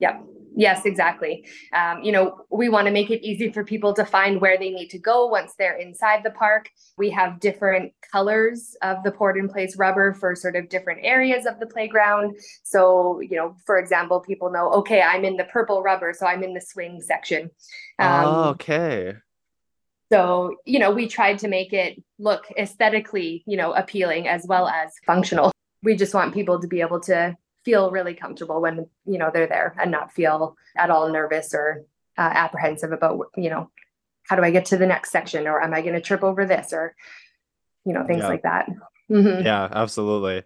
Yep. 0.00 0.24
Yes, 0.56 0.84
exactly. 0.84 1.46
Um, 1.72 2.02
you 2.02 2.10
know, 2.10 2.44
we 2.50 2.68
want 2.68 2.86
to 2.86 2.92
make 2.92 3.10
it 3.10 3.24
easy 3.24 3.52
for 3.52 3.64
people 3.64 3.94
to 3.94 4.04
find 4.04 4.40
where 4.40 4.58
they 4.58 4.70
need 4.70 4.88
to 4.88 4.98
go 4.98 5.26
once 5.26 5.54
they're 5.56 5.78
inside 5.78 6.22
the 6.24 6.32
park. 6.32 6.68
We 6.98 7.10
have 7.10 7.40
different 7.40 7.92
colors 8.12 8.76
of 8.82 9.02
the 9.04 9.12
poured 9.12 9.36
in 9.36 9.48
place 9.48 9.76
rubber 9.76 10.12
for 10.12 10.34
sort 10.34 10.56
of 10.56 10.68
different 10.68 11.00
areas 11.04 11.46
of 11.46 11.60
the 11.60 11.66
playground. 11.66 12.36
So, 12.64 13.20
you 13.20 13.36
know, 13.36 13.54
for 13.64 13.78
example, 13.78 14.20
people 14.20 14.50
know, 14.50 14.70
okay, 14.72 15.00
I'm 15.00 15.24
in 15.24 15.36
the 15.36 15.44
purple 15.44 15.82
rubber, 15.82 16.12
so 16.12 16.26
I'm 16.26 16.42
in 16.42 16.52
the 16.52 16.60
swing 16.60 17.00
section. 17.00 17.50
Um, 17.98 18.24
oh, 18.24 18.44
okay. 18.50 19.14
So, 20.12 20.56
you 20.64 20.80
know, 20.80 20.90
we 20.90 21.06
tried 21.06 21.38
to 21.38 21.48
make 21.48 21.72
it 21.72 22.02
look 22.18 22.46
aesthetically, 22.58 23.44
you 23.46 23.56
know, 23.56 23.72
appealing 23.72 24.26
as 24.26 24.44
well 24.48 24.66
as 24.66 24.92
functional. 25.06 25.52
We 25.84 25.94
just 25.94 26.12
want 26.12 26.34
people 26.34 26.60
to 26.60 26.66
be 26.66 26.80
able 26.80 27.00
to 27.02 27.36
feel 27.64 27.90
really 27.90 28.14
comfortable 28.14 28.60
when 28.60 28.86
you 29.04 29.18
know 29.18 29.30
they're 29.32 29.46
there 29.46 29.74
and 29.78 29.90
not 29.90 30.12
feel 30.12 30.56
at 30.76 30.90
all 30.90 31.10
nervous 31.10 31.54
or 31.54 31.84
uh, 32.18 32.30
apprehensive 32.32 32.92
about 32.92 33.26
you 33.36 33.50
know 33.50 33.70
how 34.28 34.36
do 34.36 34.42
I 34.42 34.50
get 34.50 34.66
to 34.66 34.76
the 34.76 34.86
next 34.86 35.10
section 35.10 35.46
or 35.46 35.62
am 35.62 35.74
I 35.74 35.82
going 35.82 35.94
to 35.94 36.00
trip 36.00 36.22
over 36.22 36.46
this 36.46 36.72
or 36.72 36.94
you 37.84 37.92
know 37.92 38.04
things 38.06 38.22
yeah. 38.22 38.28
like 38.28 38.42
that. 38.42 38.68
Mm-hmm. 39.10 39.44
Yeah, 39.44 39.68
absolutely. 39.70 40.44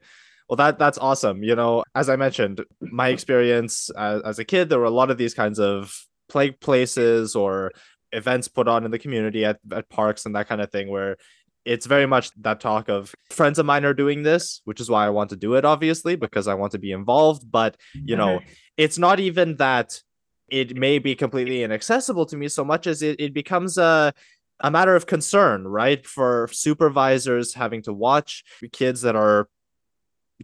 Well, 0.49 0.56
that 0.56 0.78
that's 0.78 0.99
awesome. 0.99 1.42
You 1.42 1.56
know, 1.56 1.85
as 1.94 2.09
I 2.09 2.16
mentioned, 2.16 2.64
my 2.80 3.09
experience 3.09 3.90
as, 3.90 4.23
as 4.23 4.38
a 4.38 4.44
kid, 4.44 4.68
there 4.68 4.78
were 4.78 4.85
a 4.85 4.90
lot 4.90 5.11
of 5.11 5.18
these 5.18 5.35
kinds 5.35 5.59
of 5.59 5.94
play 6.28 6.50
places 6.50 7.35
or 7.35 7.73
events 8.12 8.49
put 8.49 8.68
on 8.68 8.85
in 8.85 8.90
the 8.90 8.99
community 8.99 9.44
at, 9.44 9.59
at 9.73 9.88
parks 9.88 10.25
and 10.25 10.37
that 10.37 10.49
kind 10.49 10.61
of 10.61 10.71
thing 10.71 10.88
where 10.88 11.16
it's 11.64 11.87
very 11.87 12.06
much 12.06 12.30
that 12.42 12.61
talk 12.61 12.88
of 12.88 13.14
friends 13.30 13.59
of 13.59 13.66
mine 13.66 13.85
are 13.85 13.94
doing 13.94 14.23
this, 14.23 14.61
which 14.64 14.80
is 14.80 14.90
why 14.90 15.06
I 15.06 15.11
want 15.11 15.30
to 15.30 15.37
do 15.37 15.54
it, 15.54 15.64
obviously, 15.64 16.16
because 16.16 16.47
I 16.49 16.54
want 16.54 16.73
to 16.73 16.78
be 16.78 16.92
involved. 16.92 17.50
But, 17.50 17.76
you 17.94 18.16
know, 18.16 18.38
mm-hmm. 18.38 18.49
it's 18.76 18.99
not 18.99 19.21
even 19.21 19.56
that 19.56 20.00
it 20.49 20.76
may 20.76 20.99
be 20.99 21.14
completely 21.14 21.62
inaccessible 21.62 22.26
to 22.26 22.37
me 22.37 22.49
so 22.49 22.64
much 22.64 22.87
as 22.87 23.02
it, 23.02 23.18
it 23.18 23.33
becomes 23.33 23.78
a 23.78 24.12
a 24.61 24.71
matter 24.71 24.94
of 24.94 25.06
concern, 25.06 25.66
right? 25.66 26.06
For 26.06 26.49
supervisors 26.52 27.54
having 27.54 27.83
to 27.83 27.92
watch 27.92 28.44
kids 28.73 29.02
that 29.02 29.16
are 29.16 29.49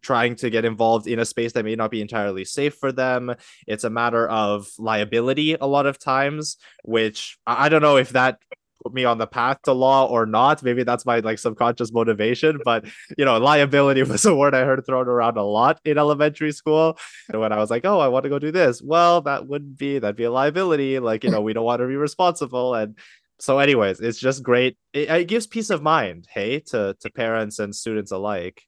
trying 0.02 0.36
to 0.36 0.50
get 0.50 0.64
involved 0.64 1.06
in 1.06 1.18
a 1.18 1.24
space 1.24 1.52
that 1.52 1.64
may 1.64 1.74
not 1.76 1.90
be 1.90 2.00
entirely 2.00 2.44
safe 2.44 2.74
for 2.74 2.92
them. 2.92 3.34
It's 3.66 3.84
a 3.84 3.90
matter 3.90 4.28
of 4.28 4.68
liability 4.78 5.54
a 5.54 5.66
lot 5.66 5.86
of 5.86 5.98
times, 5.98 6.56
which 6.84 7.38
I 7.46 7.68
don't 7.68 7.82
know 7.82 7.96
if 7.96 8.10
that 8.10 8.38
put 8.82 8.92
me 8.92 9.04
on 9.04 9.18
the 9.18 9.26
path 9.26 9.62
to 9.62 9.72
law 9.72 10.06
or 10.06 10.26
not. 10.26 10.62
Maybe 10.62 10.82
that's 10.82 11.06
my 11.06 11.20
like 11.20 11.38
subconscious 11.38 11.92
motivation. 11.92 12.60
But 12.64 12.84
you 13.16 13.24
know, 13.24 13.38
liability 13.38 14.02
was 14.04 14.24
a 14.24 14.34
word 14.34 14.54
I 14.54 14.64
heard 14.64 14.84
thrown 14.86 15.08
around 15.08 15.36
a 15.36 15.42
lot 15.42 15.80
in 15.84 15.98
elementary 15.98 16.52
school. 16.52 16.98
And 17.28 17.40
when 17.40 17.52
I 17.52 17.58
was 17.58 17.70
like, 17.70 17.84
oh, 17.84 17.98
I 17.98 18.08
want 18.08 18.24
to 18.24 18.28
go 18.28 18.38
do 18.38 18.50
this, 18.50 18.82
well, 18.82 19.20
that 19.22 19.46
wouldn't 19.46 19.78
be 19.78 19.98
that'd 19.98 20.16
be 20.16 20.24
a 20.24 20.30
liability. 20.30 20.98
Like, 20.98 21.24
you 21.24 21.30
know, 21.30 21.40
we 21.40 21.52
don't 21.52 21.64
want 21.64 21.80
to 21.80 21.86
be 21.86 21.96
responsible. 21.96 22.74
And 22.74 22.96
so, 23.38 23.58
anyways, 23.58 24.00
it's 24.00 24.18
just 24.18 24.42
great. 24.42 24.76
It, 24.92 25.08
it 25.10 25.28
gives 25.28 25.46
peace 25.46 25.70
of 25.70 25.82
mind, 25.82 26.26
hey, 26.32 26.60
to 26.68 26.96
to 27.00 27.10
parents 27.10 27.58
and 27.58 27.74
students 27.74 28.12
alike. 28.12 28.62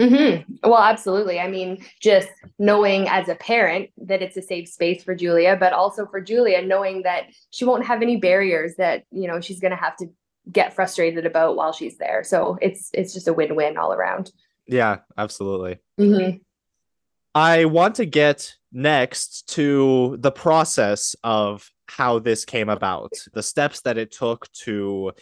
Mm-hmm. 0.00 0.68
Well, 0.68 0.80
absolutely. 0.80 1.38
I 1.38 1.48
mean, 1.48 1.84
just 2.00 2.28
knowing 2.58 3.08
as 3.08 3.28
a 3.28 3.36
parent 3.36 3.90
that 3.98 4.22
it's 4.22 4.36
a 4.36 4.42
safe 4.42 4.68
space 4.68 5.04
for 5.04 5.14
Julia, 5.14 5.56
but 5.56 5.72
also 5.72 6.06
for 6.06 6.20
Julia, 6.20 6.62
knowing 6.62 7.02
that 7.02 7.26
she 7.50 7.64
won't 7.64 7.86
have 7.86 8.02
any 8.02 8.16
barriers 8.16 8.74
that, 8.76 9.04
you 9.12 9.28
know, 9.28 9.40
she's 9.40 9.60
going 9.60 9.70
to 9.70 9.76
have 9.76 9.96
to 9.98 10.06
get 10.50 10.74
frustrated 10.74 11.26
about 11.26 11.56
while 11.56 11.72
she's 11.72 11.96
there. 11.96 12.24
So 12.24 12.58
it's, 12.60 12.90
it's 12.92 13.14
just 13.14 13.28
a 13.28 13.32
win-win 13.32 13.76
all 13.76 13.92
around. 13.92 14.32
Yeah, 14.66 14.98
absolutely. 15.16 15.78
Mm-hmm. 16.00 16.38
I 17.36 17.64
want 17.66 17.94
to 17.96 18.06
get 18.06 18.52
next 18.72 19.48
to 19.50 20.16
the 20.20 20.32
process 20.32 21.14
of 21.22 21.68
how 21.86 22.18
this 22.18 22.44
came 22.44 22.68
about, 22.68 23.12
the 23.32 23.42
steps 23.42 23.82
that 23.82 23.98
it 23.98 24.10
took 24.10 24.50
to 24.52 25.12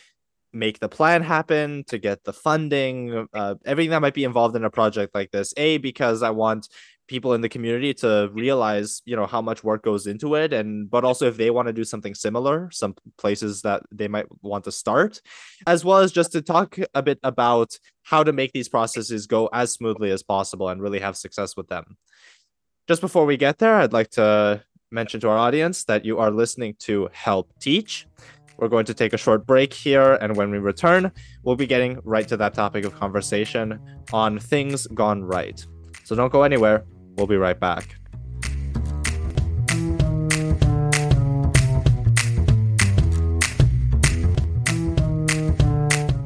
make 0.53 0.81
the 0.81 0.89
plan 0.89 1.23
happen, 1.23 1.85
to 1.89 1.99
get 1.99 2.25
the 2.25 2.33
funding, 2.33 3.27
uh, 3.33 3.55
everything 3.65 3.91
that 3.91 4.03
might 4.03 4.15
be 4.15 4.25
involved 4.25 4.57
in 4.57 4.65
a 4.65 4.71
project 4.71 5.15
like 5.15 5.31
this. 5.31 5.55
A, 5.57 5.79
because 5.79 6.23
I 6.23 6.31
want 6.31 6.69
people 7.09 7.35
in 7.35 7.41
the 7.41 7.49
community 7.49 7.93
to 7.93 8.31
realize 8.33 9.03
you 9.05 9.17
know 9.17 9.27
how 9.27 9.43
much 9.43 9.63
work 9.63 9.83
goes 9.83 10.07
into 10.07 10.35
it 10.35 10.53
and 10.53 10.91
but 10.91 11.05
also 11.05 11.27
if 11.27 11.37
they 11.37 11.51
want 11.51 11.67
to 11.67 11.73
do 11.73 11.85
something 11.85 12.15
similar 12.15 12.71
some 12.73 12.95
places 13.19 13.63
that 13.63 13.83
they 13.91 14.09
might 14.09 14.27
want 14.41 14.65
to 14.65 14.73
start 14.73 15.21
as 15.67 15.85
well 15.85 15.99
as 15.99 16.13
just 16.13 16.33
to 16.33 16.41
talk 16.41 16.79
a 16.95 17.03
bit 17.03 17.19
about 17.23 17.77
how 18.03 18.23
to 18.23 18.33
make 18.33 18.53
these 18.53 18.69
processes 18.69 19.27
go 19.27 19.49
as 19.53 19.73
smoothly 19.73 20.11
as 20.11 20.23
possible 20.23 20.69
and 20.69 20.81
really 20.81 21.01
have 21.01 21.17
success 21.17 21.57
with 21.57 21.69
them 21.69 21.99
just 22.89 23.01
before 23.01 23.27
we 23.27 23.37
get 23.37 23.59
there 23.59 23.77
i'd 23.77 23.93
like 23.93 24.11
to 24.11 24.63
mention 24.91 25.21
to 25.21 25.29
our 25.29 25.39
audience 25.39 25.85
that 25.85 26.05
you 26.05 26.19
are 26.19 26.31
listening 26.31 26.75
to 26.79 27.09
help 27.13 27.53
teach 27.59 28.07
we're 28.59 28.69
going 28.69 28.85
to 28.87 28.95
take 28.95 29.13
a 29.13 29.17
short 29.17 29.47
break 29.47 29.73
here, 29.73 30.15
and 30.21 30.37
when 30.37 30.51
we 30.51 30.59
return, 30.59 31.11
we'll 31.43 31.57
be 31.57 31.67
getting 31.67 31.99
right 32.05 32.27
to 32.29 32.37
that 32.37 32.55
topic 32.55 32.85
of 32.85 32.95
conversation 32.95 33.81
on 34.13 34.39
things 34.39 34.87
gone 34.89 35.25
right. 35.25 35.65
So 36.05 36.15
don't 36.15 36.33
go 36.33 36.43
anywhere. 36.43 36.85
We'll 37.17 37.27
be 37.27 37.37
right 37.37 37.59
back. 37.59 37.97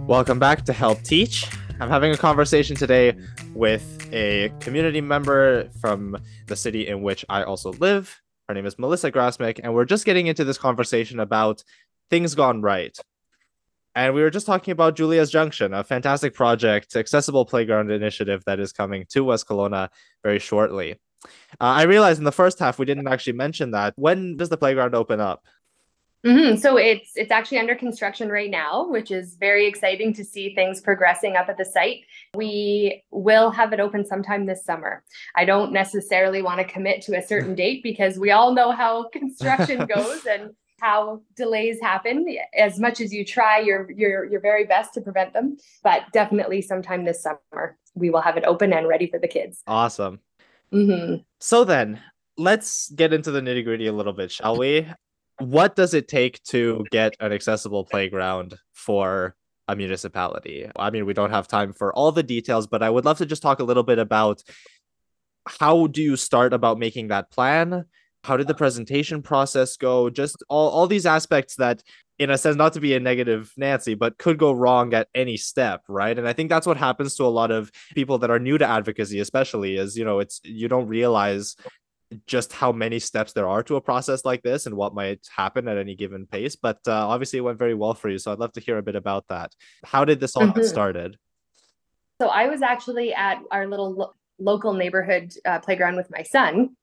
Welcome 0.07 0.39
back 0.39 0.65
to 0.67 0.73
Help 0.73 1.03
Teach. 1.03 1.47
I'm 1.81 1.89
having 1.89 2.13
a 2.13 2.17
conversation 2.17 2.77
today 2.77 3.15
with 3.55 4.09
a 4.13 4.53
community 4.61 5.01
member 5.01 5.69
from 5.81 6.17
the 6.47 6.57
city 6.57 6.87
in 6.87 7.03
which 7.03 7.25
I 7.29 7.43
also 7.43 7.73
live. 7.73 8.23
Her 8.49 8.55
name 8.55 8.67
is 8.67 8.79
Melissa 8.79 9.11
Grassmick, 9.11 9.59
and 9.65 9.75
we're 9.75 9.85
just 9.85 10.05
getting 10.05 10.29
into 10.29 10.45
this 10.45 10.57
conversation 10.57 11.19
about 11.19 11.65
things 12.11 12.35
gone 12.35 12.63
right. 12.63 12.97
And 13.95 14.15
we 14.15 14.21
were 14.21 14.31
just 14.31 14.47
talking 14.47 14.73
about 14.73 14.95
Julia's 14.95 15.31
Junction, 15.31 15.73
a 15.73 15.83
fantastic 15.83 16.35
project, 16.35 16.95
accessible 16.97 17.47
playground 17.47 17.91
initiative 17.91 18.45
that 18.45 18.61
is 18.61 18.73
coming 18.73 19.07
to 19.09 19.25
West 19.25 19.49
Kelowna 19.49 19.89
very 20.23 20.39
shortly. 20.39 21.01
Uh, 21.59 21.81
I 21.81 21.83
realized 21.85 22.19
in 22.19 22.25
the 22.25 22.33
first 22.33 22.59
half 22.59 22.79
we 22.79 22.85
didn't 22.85 23.09
actually 23.09 23.33
mention 23.33 23.71
that. 23.71 23.95
When 23.97 24.37
does 24.37 24.51
the 24.51 24.59
playground 24.59 24.95
open 24.95 25.21
up? 25.21 25.47
Mm-hmm. 26.27 26.57
So 26.57 26.77
it's 26.77 27.13
it's 27.15 27.31
actually 27.31 27.59
under 27.59 27.77
construction 27.77 28.29
right 28.29 28.51
now, 28.51 28.89
which 28.89 29.13
is 29.13 29.37
very 29.39 29.67
exciting 29.67 30.13
to 30.15 30.25
see 30.25 30.55
things 30.55 30.81
progressing 30.81 31.37
up 31.37 31.49
at 31.49 31.57
the 31.57 31.65
site. 31.65 32.01
We 32.35 33.05
will 33.13 33.51
have 33.51 33.73
it 33.73 33.79
open 33.79 34.05
sometime 34.05 34.45
this 34.45 34.65
summer. 34.65 35.05
I 35.37 35.45
don't 35.45 35.73
necessarily 35.73 36.43
want 36.43 36.59
to 36.59 36.65
commit 36.65 37.03
to 37.03 37.17
a 37.17 37.23
certain 37.23 37.55
date 37.63 37.83
because 37.83 38.19
we 38.19 38.33
all 38.33 38.53
know 38.53 38.73
how 38.73 39.09
construction 39.11 39.87
goes 39.95 40.27
and 40.27 40.51
how 40.81 41.23
delays 41.37 41.81
happen. 41.81 42.27
As 42.57 42.79
much 42.79 43.01
as 43.01 43.13
you 43.13 43.25
try 43.25 43.59
your 43.61 43.91
your 43.91 44.25
your 44.25 44.41
very 44.41 44.65
best 44.65 44.95
to 44.95 45.01
prevent 45.01 45.33
them 45.33 45.57
but 45.83 46.03
definitely 46.13 46.63
sometime 46.63 47.05
this 47.05 47.23
summer 47.23 47.77
we 47.95 48.11
will 48.11 48.21
have 48.21 48.37
it 48.37 48.45
open 48.45 48.73
and 48.73 48.87
ready 48.87 49.07
for 49.07 49.19
the 49.19 49.29
kids. 49.29 49.63
Awesome. 49.67 50.21
Mm-hmm. 50.73 51.23
so 51.41 51.63
then 51.63 52.01
let's 52.37 52.91
get 52.91 53.13
into 53.13 53.31
the 53.31 53.41
nitty 53.41 53.63
gritty 53.63 53.87
a 53.87 53.93
little 53.93 54.13
bit 54.13 54.33
shall 54.33 54.59
we? 54.59 54.87
What 55.39 55.77
does 55.77 55.95
it 55.95 56.09
take 56.09 56.43
to 56.45 56.85
get 56.91 57.15
an 57.21 57.33
accessible 57.33 57.85
playground 57.85 58.57
for 58.73 59.37
a 59.69 59.77
municipality? 59.77 60.69
I 60.75 60.91
mean 60.91 61.07
we 61.07 61.15
don't 61.15 61.31
have 61.31 61.47
time 61.47 61.73
for 61.73 61.95
all 61.95 62.11
the 62.11 62.25
details 62.25 62.67
but 62.67 62.83
i 62.83 62.91
would 62.91 63.05
love 63.05 63.19
to 63.19 63.27
just 63.27 63.43
talk 63.43 63.61
a 63.61 63.65
little 63.65 63.85
bit 63.85 63.99
about 63.99 64.43
how 65.47 65.87
do 65.87 66.03
you 66.03 66.17
start 66.17 66.53
about 66.53 66.79
making 66.79 67.09
that 67.09 67.31
plan 67.31 67.85
how 68.27 68.37
did 68.37 68.49
the 68.49 68.55
presentation 68.55 69.23
process 69.23 69.77
go? 69.77 70.11
Just 70.11 70.43
all, 70.49 70.69
all 70.71 70.87
these 70.89 71.07
aspects 71.07 71.55
that 71.57 71.83
in 72.19 72.31
a 72.31 72.39
sense 72.39 72.57
not 72.57 72.73
to 72.73 72.81
be 72.81 72.95
a 72.95 73.01
negative 73.01 73.53
nancy 73.57 73.95
but 73.95 74.17
could 74.19 74.39
go 74.39 74.51
wrong 74.51 74.95
at 74.95 75.07
any 75.15 75.37
step 75.37 75.83
right? 75.89 76.19
And 76.19 76.27
i 76.27 76.33
think 76.33 76.49
that's 76.49 76.67
what 76.67 76.77
happens 76.77 77.15
to 77.17 77.25
a 77.25 77.37
lot 77.41 77.51
of 77.51 77.71
people 77.95 78.19
that 78.19 78.31
are 78.31 78.39
new 78.39 78.57
to 78.59 78.67
advocacy 78.67 79.21
especially 79.21 79.77
is 79.77 79.99
you 79.99 80.05
know 80.05 80.19
it's 80.19 80.41
you 80.43 80.67
don't 80.67 80.89
realize 80.89 81.57
just 82.27 82.53
how 82.53 82.73
many 82.73 82.99
steps 82.99 83.33
there 83.33 83.49
are 83.49 83.63
to 83.65 83.77
a 83.77 83.81
process 83.81 84.25
like 84.25 84.43
this 84.43 84.67
and 84.67 84.75
what 84.75 84.95
might 84.95 85.21
happen 85.37 85.67
at 85.67 85.77
any 85.77 85.97
given 85.97 86.25
pace. 86.25 86.55
But 86.55 86.79
uh, 86.87 87.09
obviously 87.09 87.41
it 87.41 87.43
went 87.43 87.59
very 87.59 87.75
well 87.75 87.95
for 87.95 88.09
you 88.09 88.19
so 88.19 88.33
i'd 88.33 88.39
love 88.39 88.53
to 88.53 88.61
hear 88.61 88.79
a 88.79 88.83
bit 88.83 88.97
about 88.97 89.29
that. 89.29 89.55
How 89.85 90.05
did 90.05 90.21
this 90.21 90.37
all 90.37 90.45
mm-hmm. 90.45 90.61
get 90.61 90.67
started? 90.67 91.19
So 92.21 92.29
i 92.29 92.47
was 92.49 92.63
actually 92.63 93.13
at 93.13 93.39
our 93.51 93.67
little 93.67 93.93
lo- 93.93 94.15
local 94.39 94.73
neighborhood 94.73 95.35
uh, 95.45 95.59
playground 95.61 95.97
with 95.97 96.11
my 96.11 96.23
son 96.23 96.77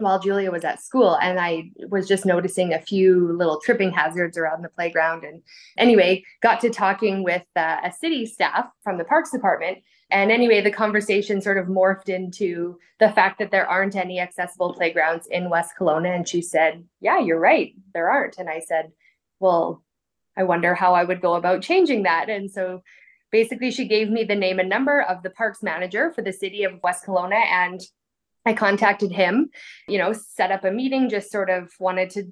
while 0.00 0.18
Julia 0.18 0.50
was 0.50 0.64
at 0.64 0.82
school 0.82 1.16
and 1.18 1.38
I 1.38 1.70
was 1.88 2.08
just 2.08 2.26
noticing 2.26 2.72
a 2.72 2.80
few 2.80 3.32
little 3.36 3.60
tripping 3.60 3.92
hazards 3.92 4.36
around 4.36 4.62
the 4.62 4.68
playground. 4.68 5.24
And 5.24 5.42
anyway, 5.78 6.24
got 6.42 6.60
to 6.60 6.70
talking 6.70 7.22
with 7.22 7.44
uh, 7.56 7.78
a 7.84 7.92
city 7.92 8.26
staff 8.26 8.66
from 8.82 8.98
the 8.98 9.04
parks 9.04 9.30
department. 9.30 9.78
And 10.10 10.32
anyway, 10.32 10.60
the 10.60 10.72
conversation 10.72 11.40
sort 11.40 11.58
of 11.58 11.66
morphed 11.66 12.08
into 12.08 12.78
the 12.98 13.10
fact 13.10 13.38
that 13.38 13.50
there 13.50 13.66
aren't 13.66 13.96
any 13.96 14.18
accessible 14.18 14.74
playgrounds 14.74 15.26
in 15.30 15.50
West 15.50 15.72
Kelowna. 15.78 16.14
And 16.14 16.28
she 16.28 16.42
said, 16.42 16.84
Yeah, 17.00 17.20
you're 17.20 17.38
right, 17.38 17.72
there 17.94 18.10
aren't. 18.10 18.38
And 18.38 18.48
I 18.48 18.60
said, 18.60 18.90
Well, 19.38 19.84
I 20.36 20.42
wonder 20.42 20.74
how 20.74 20.94
I 20.94 21.04
would 21.04 21.20
go 21.20 21.34
about 21.34 21.62
changing 21.62 22.02
that. 22.04 22.28
And 22.28 22.50
so 22.50 22.82
basically, 23.30 23.70
she 23.70 23.86
gave 23.86 24.10
me 24.10 24.24
the 24.24 24.34
name 24.34 24.58
and 24.58 24.68
number 24.68 25.02
of 25.02 25.22
the 25.22 25.30
parks 25.30 25.62
manager 25.62 26.10
for 26.12 26.22
the 26.22 26.32
city 26.32 26.64
of 26.64 26.82
West 26.82 27.06
Kelowna. 27.06 27.44
And 27.46 27.80
I 28.46 28.54
contacted 28.54 29.12
him, 29.12 29.50
you 29.86 29.98
know, 29.98 30.12
set 30.12 30.50
up 30.50 30.64
a 30.64 30.70
meeting, 30.70 31.10
just 31.10 31.30
sort 31.30 31.50
of 31.50 31.70
wanted 31.78 32.10
to 32.10 32.24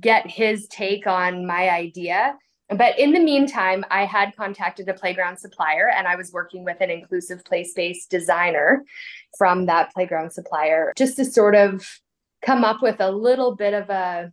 get 0.00 0.28
his 0.28 0.66
take 0.68 1.06
on 1.06 1.46
my 1.46 1.70
idea. 1.70 2.36
But 2.70 2.98
in 2.98 3.12
the 3.12 3.20
meantime, 3.20 3.84
I 3.90 4.04
had 4.04 4.36
contacted 4.36 4.88
a 4.88 4.94
playground 4.94 5.38
supplier 5.38 5.88
and 5.88 6.06
I 6.06 6.16
was 6.16 6.32
working 6.32 6.64
with 6.64 6.80
an 6.80 6.90
inclusive 6.90 7.44
play 7.44 7.64
space 7.64 8.06
designer 8.06 8.84
from 9.38 9.66
that 9.66 9.92
playground 9.94 10.32
supplier 10.32 10.92
just 10.96 11.16
to 11.16 11.24
sort 11.24 11.54
of 11.54 11.86
come 12.42 12.64
up 12.64 12.82
with 12.82 13.00
a 13.00 13.10
little 13.10 13.56
bit 13.56 13.74
of 13.74 13.88
a 13.88 14.32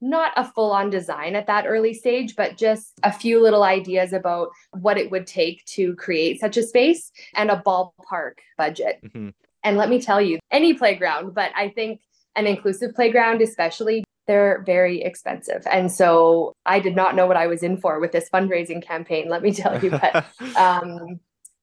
not 0.00 0.32
a 0.36 0.44
full 0.44 0.72
on 0.72 0.88
design 0.88 1.36
at 1.36 1.46
that 1.46 1.66
early 1.66 1.92
stage, 1.92 2.34
but 2.34 2.56
just 2.56 2.98
a 3.02 3.12
few 3.12 3.42
little 3.42 3.62
ideas 3.62 4.14
about 4.14 4.48
what 4.72 4.96
it 4.96 5.10
would 5.10 5.26
take 5.26 5.62
to 5.66 5.94
create 5.96 6.40
such 6.40 6.56
a 6.56 6.62
space 6.62 7.12
and 7.34 7.50
a 7.50 7.62
ballpark 7.66 8.36
budget. 8.56 8.98
Mm-hmm. 9.04 9.28
And 9.62 9.76
let 9.76 9.88
me 9.88 10.00
tell 10.00 10.20
you, 10.20 10.38
any 10.50 10.74
playground, 10.74 11.34
but 11.34 11.50
I 11.54 11.68
think 11.68 12.00
an 12.36 12.46
inclusive 12.46 12.94
playground, 12.94 13.42
especially, 13.42 14.04
they're 14.26 14.62
very 14.64 15.02
expensive. 15.02 15.62
And 15.70 15.90
so 15.90 16.54
I 16.64 16.78
did 16.78 16.94
not 16.94 17.16
know 17.16 17.26
what 17.26 17.36
I 17.36 17.46
was 17.46 17.62
in 17.62 17.78
for 17.78 17.98
with 17.98 18.12
this 18.12 18.28
fundraising 18.32 18.82
campaign, 18.82 19.28
let 19.28 19.42
me 19.42 19.52
tell 19.52 19.82
you. 19.82 19.90
But 19.90 20.24
um, 20.56 21.18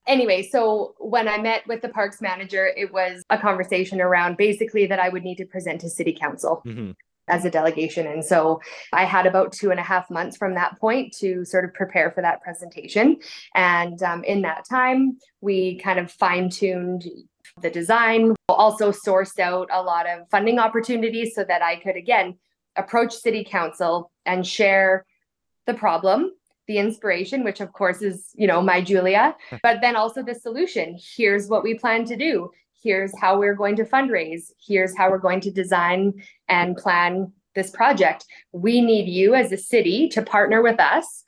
anyway, 0.06 0.44
so 0.44 0.94
when 1.00 1.28
I 1.28 1.38
met 1.38 1.66
with 1.68 1.82
the 1.82 1.90
parks 1.90 2.22
manager, 2.22 2.68
it 2.76 2.92
was 2.92 3.24
a 3.30 3.38
conversation 3.38 4.02
around 4.02 4.38
basically 4.38 4.86
that 4.88 5.00
I 5.00 5.10
would 5.10 5.24
need 5.24 5.38
to 5.38 5.46
present 5.46 5.82
to 5.82 5.90
city 5.90 6.14
council. 6.14 6.62
Mm-hmm 6.66 6.92
as 7.28 7.46
a 7.46 7.52
delegation. 7.52 8.08
And 8.08 8.24
so 8.24 8.62
I 8.94 9.04
had 9.04 9.26
about 9.26 9.52
two 9.52 9.72
and 9.72 9.80
a 9.80 9.84
half 9.84 10.10
months 10.10 10.38
from 10.38 10.56
that 10.56 10.80
point 10.80 11.14
to 11.18 11.44
sort 11.44 11.66
of 11.66 11.74
prepare 11.74 12.12
for 12.12 12.22
that 12.22 12.42
presentation. 12.42 13.18
And 13.54 14.02
um, 14.02 14.24
in 14.24 14.42
that 14.44 14.66
time, 14.70 15.18
we 15.42 15.78
kind 15.80 16.00
of 16.00 16.12
fine 16.12 16.50
tuned 16.50 17.06
the 17.62 17.70
design, 17.70 18.36
also 18.50 18.92
sourced 18.92 19.40
out 19.40 19.70
a 19.72 19.82
lot 19.82 20.08
of 20.08 20.30
funding 20.30 20.60
opportunities 20.60 21.34
so 21.36 21.44
that 21.44 21.62
I 21.62 21.78
could, 21.78 21.96
again, 21.96 22.38
approach 22.76 23.14
city 23.14 23.44
council 23.44 24.12
and 24.26 24.46
share 24.46 25.06
the 25.66 25.74
problem 25.74 26.32
the 26.68 26.78
inspiration 26.78 27.44
which 27.44 27.62
of 27.62 27.72
course 27.74 28.02
is 28.02 28.30
you 28.36 28.46
know 28.46 28.62
my 28.62 28.82
julia 28.82 29.36
but 29.64 29.82
then 29.82 29.96
also 29.96 30.22
the 30.22 30.36
solution. 30.36 30.98
Here's 31.16 31.48
what 31.48 31.64
we 31.64 31.74
plan 31.74 32.06
to 32.06 32.16
do. 32.16 32.52
Here's 32.84 33.18
how 33.20 33.40
we're 33.40 33.56
going 33.56 33.76
to 33.78 33.86
fundraise. 33.86 34.52
Here's 34.66 34.96
how 34.96 35.10
we're 35.10 35.18
going 35.18 35.42
to 35.42 35.52
design 35.52 36.14
and 36.48 36.78
plan 36.78 37.32
this 37.56 37.72
project. 37.72 38.26
We 38.52 38.82
need 38.82 39.10
you 39.10 39.34
as 39.34 39.52
a 39.52 39.58
city 39.58 40.08
to 40.10 40.22
partner 40.22 40.62
with 40.62 40.80
us 40.80 41.24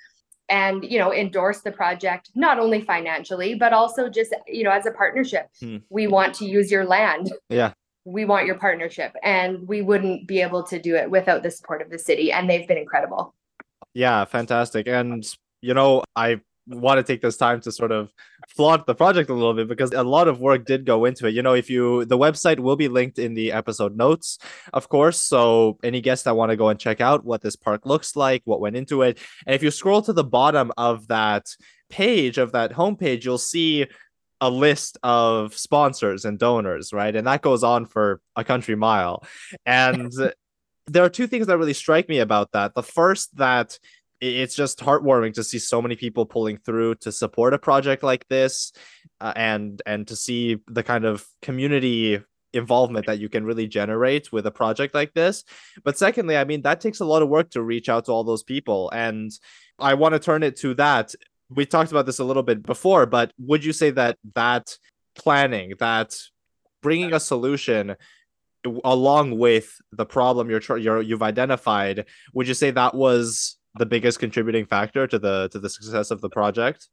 and 0.49 0.83
you 0.83 0.97
know 0.97 1.13
endorse 1.13 1.61
the 1.61 1.71
project 1.71 2.29
not 2.35 2.59
only 2.59 2.81
financially 2.81 3.55
but 3.55 3.73
also 3.73 4.09
just 4.09 4.35
you 4.47 4.63
know 4.63 4.71
as 4.71 4.85
a 4.85 4.91
partnership. 4.91 5.47
Hmm. 5.59 5.77
we 5.89 6.07
want 6.07 6.33
to 6.35 6.45
use 6.45 6.71
your 6.71 6.85
land. 6.85 7.31
Yeah. 7.49 7.73
We 8.05 8.25
want 8.25 8.47
your 8.47 8.55
partnership 8.55 9.13
and 9.23 9.67
we 9.67 9.81
wouldn't 9.81 10.27
be 10.27 10.41
able 10.41 10.63
to 10.63 10.79
do 10.79 10.95
it 10.95 11.11
without 11.11 11.43
the 11.43 11.51
support 11.51 11.81
of 11.81 11.89
the 11.91 11.99
city 11.99 12.31
and 12.31 12.49
they've 12.49 12.67
been 12.67 12.77
incredible. 12.77 13.33
Yeah 13.93 14.25
fantastic. 14.25 14.87
And 14.87 15.25
you 15.61 15.73
know 15.73 16.03
i 16.15 16.39
want 16.69 16.97
to 16.97 17.03
take 17.03 17.21
this 17.21 17.37
time 17.37 17.59
to 17.61 17.71
sort 17.71 17.91
of 17.91 18.13
flaunt 18.47 18.85
the 18.85 18.95
project 18.95 19.29
a 19.29 19.33
little 19.33 19.53
bit 19.53 19.67
because 19.67 19.91
a 19.91 20.03
lot 20.03 20.27
of 20.27 20.39
work 20.39 20.65
did 20.65 20.85
go 20.85 21.05
into 21.05 21.27
it. 21.27 21.33
You 21.33 21.41
know, 21.41 21.53
if 21.53 21.69
you 21.69 22.05
the 22.05 22.17
website 22.17 22.59
will 22.59 22.75
be 22.75 22.87
linked 22.87 23.19
in 23.19 23.33
the 23.33 23.51
episode 23.51 23.97
notes, 23.97 24.37
of 24.73 24.89
course. 24.89 25.19
So 25.19 25.77
any 25.83 26.01
guests 26.01 26.23
that 26.25 26.35
want 26.35 26.51
to 26.51 26.55
go 26.55 26.69
and 26.69 26.79
check 26.79 27.01
out 27.01 27.25
what 27.25 27.41
this 27.41 27.55
park 27.55 27.85
looks 27.85 28.15
like, 28.15 28.41
what 28.45 28.61
went 28.61 28.75
into 28.75 29.01
it, 29.01 29.17
and 29.45 29.55
if 29.55 29.63
you 29.63 29.71
scroll 29.71 30.01
to 30.03 30.13
the 30.13 30.23
bottom 30.23 30.71
of 30.77 31.07
that 31.07 31.47
page 31.89 32.37
of 32.37 32.51
that 32.51 32.73
homepage, 32.73 33.23
you'll 33.23 33.37
see 33.37 33.87
a 34.41 34.49
list 34.49 34.97
of 35.03 35.57
sponsors 35.57 36.23
and 36.23 36.39
donors, 36.39 36.93
right? 36.93 37.15
And 37.15 37.27
that 37.27 37.41
goes 37.41 37.63
on 37.63 37.85
for 37.85 38.21
a 38.35 38.43
country 38.43 38.75
mile. 38.75 39.23
And 39.65 40.11
there 40.87 41.03
are 41.03 41.09
two 41.09 41.27
things 41.27 41.47
that 41.47 41.57
really 41.57 41.73
strike 41.73 42.09
me 42.09 42.19
about 42.19 42.51
that. 42.53 42.73
The 42.73 42.83
first 42.83 43.35
that 43.37 43.77
it's 44.21 44.55
just 44.55 44.79
heartwarming 44.79 45.33
to 45.33 45.43
see 45.43 45.59
so 45.59 45.81
many 45.81 45.95
people 45.95 46.25
pulling 46.25 46.57
through 46.57 46.95
to 46.95 47.11
support 47.11 47.53
a 47.53 47.59
project 47.59 48.03
like 48.03 48.27
this 48.27 48.73
uh, 49.21 49.33
and 49.35 49.81
and 49.85 50.07
to 50.07 50.15
see 50.15 50.57
the 50.67 50.83
kind 50.83 51.05
of 51.05 51.25
community 51.41 52.21
involvement 52.53 53.05
that 53.05 53.19
you 53.19 53.29
can 53.29 53.45
really 53.45 53.67
generate 53.67 54.31
with 54.31 54.45
a 54.45 54.51
project 54.51 54.93
like 54.95 55.13
this. 55.13 55.43
But 55.83 55.97
secondly 55.97 56.37
i 56.37 56.43
mean 56.43 56.61
that 56.63 56.81
takes 56.81 56.99
a 56.99 57.05
lot 57.05 57.21
of 57.21 57.29
work 57.29 57.51
to 57.51 57.61
reach 57.61 57.89
out 57.89 58.05
to 58.05 58.11
all 58.11 58.23
those 58.23 58.43
people 58.43 58.89
and 58.91 59.31
i 59.77 59.93
want 59.93 60.13
to 60.13 60.19
turn 60.19 60.43
it 60.43 60.57
to 60.57 60.73
that. 60.75 61.13
We 61.51 61.65
talked 61.65 61.91
about 61.91 62.05
this 62.05 62.19
a 62.19 62.23
little 62.23 62.43
bit 62.43 62.63
before 62.63 63.05
but 63.05 63.31
would 63.39 63.63
you 63.63 63.73
say 63.73 63.91
that 63.91 64.17
that 64.35 64.77
planning 65.15 65.73
that 65.79 66.15
bringing 66.81 67.13
a 67.13 67.19
solution 67.19 67.95
along 68.83 69.37
with 69.37 69.77
the 69.91 70.05
problem 70.05 70.49
you're, 70.49 70.77
you're 70.77 71.01
you've 71.01 71.23
identified 71.23 72.05
would 72.33 72.47
you 72.47 72.53
say 72.53 72.71
that 72.71 72.93
was 72.93 73.58
the 73.75 73.85
biggest 73.85 74.19
contributing 74.19 74.65
factor 74.65 75.07
to 75.07 75.19
the 75.19 75.49
to 75.49 75.59
the 75.59 75.69
success 75.69 76.11
of 76.11 76.21
the 76.21 76.29
project? 76.29 76.89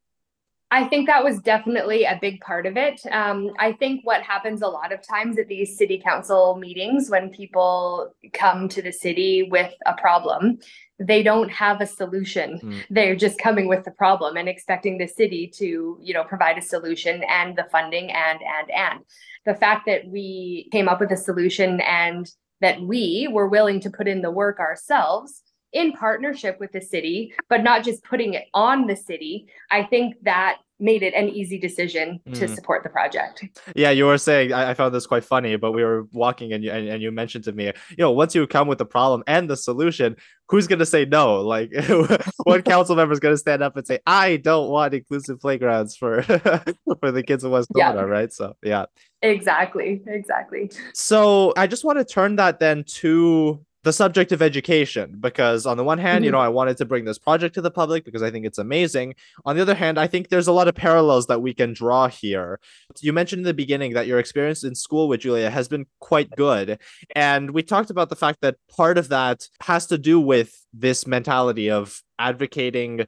I 0.69 0.83
think 0.83 1.07
that 1.07 1.23
was 1.23 1.39
definitely 1.39 2.03
a 2.03 2.19
big 2.21 2.41
part 2.41 2.65
of 2.65 2.75
it. 2.75 2.99
Um, 3.09 3.51
I 3.57 3.71
think 3.71 4.01
what 4.03 4.21
happens 4.21 4.61
a 4.61 4.67
lot 4.67 4.91
of 4.91 5.01
times 5.01 5.39
at 5.39 5.47
these 5.47 5.77
city 5.77 5.97
council 5.97 6.57
meetings 6.57 7.09
when 7.09 7.29
people 7.29 8.13
come 8.33 8.67
to 8.69 8.81
the 8.81 8.91
city 8.91 9.47
with 9.49 9.73
a 9.85 9.93
problem, 9.93 10.59
they 10.99 11.23
don't 11.23 11.49
have 11.49 11.79
a 11.79 11.85
solution. 11.85 12.59
Mm. 12.61 12.83
They're 12.89 13.15
just 13.15 13.39
coming 13.39 13.69
with 13.69 13.85
the 13.85 13.91
problem 13.91 14.35
and 14.35 14.49
expecting 14.49 14.97
the 14.97 15.07
city 15.07 15.47
to, 15.55 15.97
you 16.01 16.13
know, 16.13 16.25
provide 16.25 16.57
a 16.57 16.61
solution 16.61 17.23
and 17.29 17.57
the 17.57 17.67
funding 17.71 18.11
and 18.11 18.39
and 18.41 18.71
and. 18.71 18.99
The 19.45 19.55
fact 19.55 19.85
that 19.85 20.07
we 20.07 20.67
came 20.73 20.89
up 20.89 20.99
with 20.99 21.11
a 21.13 21.17
solution 21.17 21.79
and 21.79 22.29
that 22.59 22.81
we 22.81 23.29
were 23.31 23.47
willing 23.47 23.79
to 23.81 23.89
put 23.89 24.09
in 24.09 24.21
the 24.21 24.31
work 24.31 24.59
ourselves 24.59 25.43
in 25.73 25.91
partnership 25.93 26.59
with 26.59 26.71
the 26.71 26.81
city, 26.81 27.33
but 27.49 27.63
not 27.63 27.83
just 27.83 28.03
putting 28.03 28.33
it 28.33 28.45
on 28.53 28.87
the 28.87 28.95
city. 28.95 29.47
I 29.71 29.83
think 29.83 30.15
that 30.23 30.57
made 30.79 31.01
it 31.01 31.13
an 31.15 31.29
easy 31.29 31.57
decision 31.57 32.19
to 32.33 32.45
mm. 32.45 32.55
support 32.55 32.83
the 32.83 32.89
project. 32.89 33.43
Yeah, 33.75 33.89
you 33.89 34.05
were 34.05 34.17
saying 34.17 34.53
I, 34.53 34.71
I, 34.71 34.73
found 34.75 34.93
this 34.93 35.07
quite 35.07 35.23
funny, 35.23 35.55
but 35.55 35.71
we 35.71 35.83
were 35.83 36.03
walking 36.11 36.53
and 36.53 36.63
you 36.63 36.71
and, 36.71 36.87
and, 36.87 37.01
you 37.01 37.11
mentioned 37.11 37.45
to 37.45 37.51
me, 37.51 37.65
you 37.65 37.97
know, 37.97 38.11
once 38.11 38.35
you 38.35 38.45
come 38.45 38.67
with 38.67 38.77
the 38.77 38.85
problem 38.85 39.23
and 39.25 39.49
the 39.49 39.57
solution, 39.57 40.15
who's 40.49 40.67
gonna 40.67 40.85
say 40.85 41.05
no? 41.05 41.41
Like 41.41 41.71
one 42.43 42.61
council 42.63 42.95
member 42.95 43.13
is 43.13 43.19
gonna 43.19 43.37
stand 43.37 43.63
up 43.63 43.75
and 43.75 43.87
say, 43.87 43.99
I 44.05 44.37
don't 44.37 44.69
want 44.69 44.93
inclusive 44.93 45.39
playgrounds 45.39 45.95
for 45.95 46.21
for 46.99 47.11
the 47.11 47.23
kids 47.23 47.43
of 47.43 47.51
West 47.51 47.69
yeah. 47.75 47.93
right? 47.93 48.31
So 48.31 48.55
yeah. 48.63 48.85
Exactly. 49.23 50.01
Exactly. 50.05 50.69
So 50.93 51.53
I 51.57 51.65
just 51.65 51.83
want 51.83 51.97
to 51.97 52.05
turn 52.05 52.35
that 52.35 52.59
then 52.59 52.83
to 52.99 53.65
the 53.87 53.93
subject 53.93 54.33
of 54.33 54.41
education 54.41 55.15
because 55.21 55.65
on 55.65 55.77
the 55.77 55.83
one 55.83 55.97
hand 55.97 56.17
mm-hmm. 56.17 56.25
you 56.25 56.31
know 56.31 56.39
i 56.39 56.49
wanted 56.49 56.75
to 56.75 56.83
bring 56.83 57.05
this 57.05 57.17
project 57.17 57.55
to 57.55 57.61
the 57.61 57.71
public 57.71 58.03
because 58.03 58.21
i 58.21 58.29
think 58.29 58.45
it's 58.45 58.57
amazing 58.57 59.15
on 59.45 59.55
the 59.55 59.61
other 59.61 59.73
hand 59.73 59.97
i 59.97 60.05
think 60.05 60.27
there's 60.27 60.49
a 60.49 60.51
lot 60.51 60.67
of 60.67 60.75
parallels 60.75 61.27
that 61.27 61.41
we 61.41 61.53
can 61.53 61.71
draw 61.71 62.09
here 62.09 62.59
you 62.99 63.13
mentioned 63.13 63.39
in 63.39 63.45
the 63.45 63.53
beginning 63.53 63.93
that 63.93 64.05
your 64.05 64.19
experience 64.19 64.65
in 64.65 64.75
school 64.75 65.07
with 65.07 65.21
julia 65.21 65.49
has 65.49 65.69
been 65.69 65.85
quite 66.01 66.29
good 66.31 66.77
and 67.15 67.51
we 67.51 67.63
talked 67.63 67.89
about 67.89 68.09
the 68.09 68.15
fact 68.17 68.41
that 68.41 68.57
part 68.67 68.97
of 68.97 69.07
that 69.07 69.47
has 69.61 69.87
to 69.87 69.97
do 69.97 70.19
with 70.19 70.65
this 70.73 71.07
mentality 71.07 71.71
of 71.71 72.03
advocating 72.19 73.05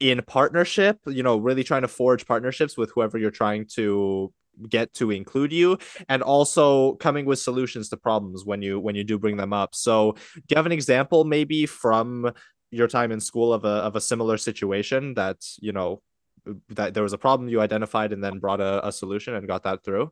in 0.00 0.22
partnership 0.22 0.98
you 1.06 1.22
know 1.22 1.36
really 1.36 1.64
trying 1.64 1.82
to 1.82 1.88
forge 1.88 2.24
partnerships 2.24 2.78
with 2.78 2.90
whoever 2.94 3.18
you're 3.18 3.30
trying 3.30 3.66
to 3.66 4.32
get 4.68 4.92
to 4.94 5.10
include 5.10 5.52
you 5.52 5.78
and 6.08 6.22
also 6.22 6.94
coming 6.94 7.24
with 7.24 7.38
solutions 7.38 7.88
to 7.88 7.96
problems 7.96 8.44
when 8.44 8.62
you 8.62 8.80
when 8.80 8.94
you 8.94 9.04
do 9.04 9.18
bring 9.18 9.36
them 9.36 9.52
up 9.52 9.74
so 9.74 10.12
do 10.34 10.42
you 10.50 10.56
have 10.56 10.66
an 10.66 10.72
example 10.72 11.24
maybe 11.24 11.66
from 11.66 12.30
your 12.70 12.88
time 12.88 13.12
in 13.12 13.20
school 13.20 13.52
of 13.52 13.64
a 13.64 13.68
of 13.68 13.96
a 13.96 14.00
similar 14.00 14.36
situation 14.36 15.14
that 15.14 15.36
you 15.60 15.72
know 15.72 16.02
that 16.70 16.94
there 16.94 17.02
was 17.02 17.12
a 17.12 17.18
problem 17.18 17.48
you 17.48 17.60
identified 17.60 18.12
and 18.12 18.22
then 18.22 18.38
brought 18.38 18.60
a, 18.60 18.86
a 18.86 18.92
solution 18.92 19.34
and 19.34 19.46
got 19.46 19.62
that 19.62 19.84
through 19.84 20.10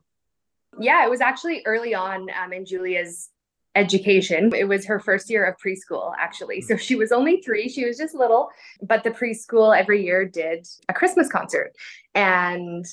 yeah 0.79 1.05
it 1.05 1.09
was 1.09 1.21
actually 1.21 1.61
early 1.65 1.93
on 1.93 2.27
um, 2.41 2.53
in 2.53 2.65
julia's 2.65 3.29
education. 3.77 4.51
It 4.53 4.67
was 4.67 4.85
her 4.85 4.99
first 4.99 5.29
year 5.29 5.45
of 5.45 5.55
preschool, 5.63 6.13
actually. 6.19 6.61
So 6.61 6.75
she 6.75 6.95
was 6.95 7.11
only 7.11 7.41
three, 7.41 7.69
she 7.69 7.85
was 7.85 7.97
just 7.97 8.15
little, 8.15 8.49
but 8.81 9.03
the 9.03 9.11
preschool 9.11 9.77
every 9.77 10.03
year 10.03 10.25
did 10.25 10.67
a 10.89 10.93
Christmas 10.93 11.29
concert. 11.29 11.73
And 12.15 12.85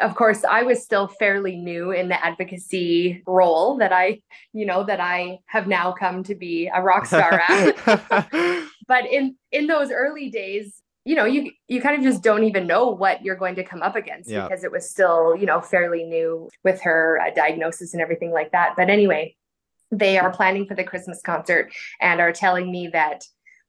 of 0.00 0.14
course, 0.14 0.44
I 0.44 0.62
was 0.62 0.82
still 0.82 1.08
fairly 1.08 1.56
new 1.56 1.90
in 1.90 2.08
the 2.08 2.24
advocacy 2.24 3.22
role 3.26 3.76
that 3.78 3.92
I, 3.92 4.20
you 4.52 4.66
know, 4.66 4.84
that 4.84 5.00
I 5.00 5.40
have 5.46 5.66
now 5.66 5.92
come 5.92 6.22
to 6.24 6.34
be 6.34 6.70
a 6.72 6.80
rock 6.80 7.06
star 7.06 7.42
at. 7.48 7.76
but 8.86 9.06
in 9.06 9.36
in 9.50 9.66
those 9.66 9.90
early 9.90 10.30
days, 10.30 10.80
you 11.04 11.16
know, 11.16 11.24
you 11.24 11.50
you 11.66 11.80
kind 11.80 11.96
of 11.96 12.02
just 12.02 12.22
don't 12.22 12.44
even 12.44 12.66
know 12.66 12.88
what 12.88 13.24
you're 13.24 13.36
going 13.36 13.56
to 13.56 13.64
come 13.64 13.82
up 13.82 13.96
against 13.96 14.30
yeah. 14.30 14.46
because 14.46 14.64
it 14.64 14.70
was 14.70 14.88
still, 14.88 15.34
you 15.36 15.46
know, 15.46 15.60
fairly 15.60 16.04
new 16.04 16.48
with 16.62 16.80
her 16.82 17.20
uh, 17.20 17.30
diagnosis 17.34 17.92
and 17.92 18.02
everything 18.02 18.30
like 18.30 18.52
that. 18.52 18.74
But 18.76 18.90
anyway, 18.90 19.34
they 19.90 20.18
are 20.18 20.30
planning 20.30 20.66
for 20.66 20.74
the 20.74 20.84
Christmas 20.84 21.20
concert 21.20 21.72
and 22.00 22.20
are 22.20 22.32
telling 22.32 22.70
me 22.70 22.88
that, 22.88 23.24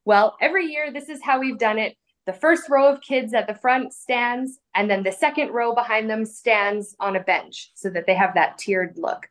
well, 0.05 0.35
every 0.39 0.65
year 0.65 0.91
this 0.91 1.09
is 1.09 1.19
how 1.23 1.39
we've 1.39 1.57
done 1.57 1.79
it 1.79 1.95
the 2.25 2.33
first 2.33 2.69
row 2.69 2.91
of 2.91 3.01
kids 3.01 3.33
at 3.33 3.47
the 3.47 3.55
front 3.55 3.93
stands, 3.93 4.59
and 4.75 4.89
then 4.89 5.03
the 5.03 5.11
second 5.11 5.49
row 5.49 5.73
behind 5.73 6.09
them 6.09 6.25
stands 6.25 6.95
on 6.99 7.15
a 7.15 7.19
bench 7.19 7.71
so 7.73 7.89
that 7.89 8.05
they 8.05 8.13
have 8.13 8.35
that 8.35 8.57
tiered 8.57 8.93
look. 8.97 9.27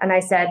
And 0.00 0.12
I 0.12 0.20
said, 0.20 0.48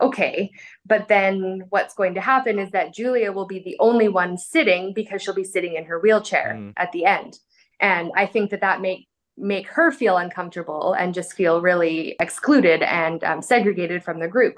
okay, 0.00 0.50
but 0.84 1.08
then 1.08 1.64
what's 1.70 1.94
going 1.94 2.14
to 2.14 2.20
happen 2.20 2.58
is 2.58 2.70
that 2.72 2.92
Julia 2.92 3.30
will 3.32 3.46
be 3.46 3.60
the 3.60 3.76
only 3.78 4.08
one 4.08 4.36
sitting 4.36 4.92
because 4.92 5.22
she'll 5.22 5.34
be 5.34 5.44
sitting 5.44 5.74
in 5.74 5.84
her 5.84 6.00
wheelchair 6.00 6.54
mm. 6.58 6.72
at 6.76 6.90
the 6.92 7.04
end. 7.04 7.38
And 7.80 8.10
I 8.16 8.26
think 8.26 8.50
that 8.50 8.60
that 8.60 8.80
make 8.80 9.08
make 9.38 9.66
her 9.68 9.90
feel 9.90 10.18
uncomfortable 10.18 10.92
and 10.92 11.14
just 11.14 11.32
feel 11.32 11.62
really 11.62 12.16
excluded 12.20 12.82
and 12.82 13.24
um, 13.24 13.40
segregated 13.40 14.04
from 14.04 14.20
the 14.20 14.28
group. 14.28 14.54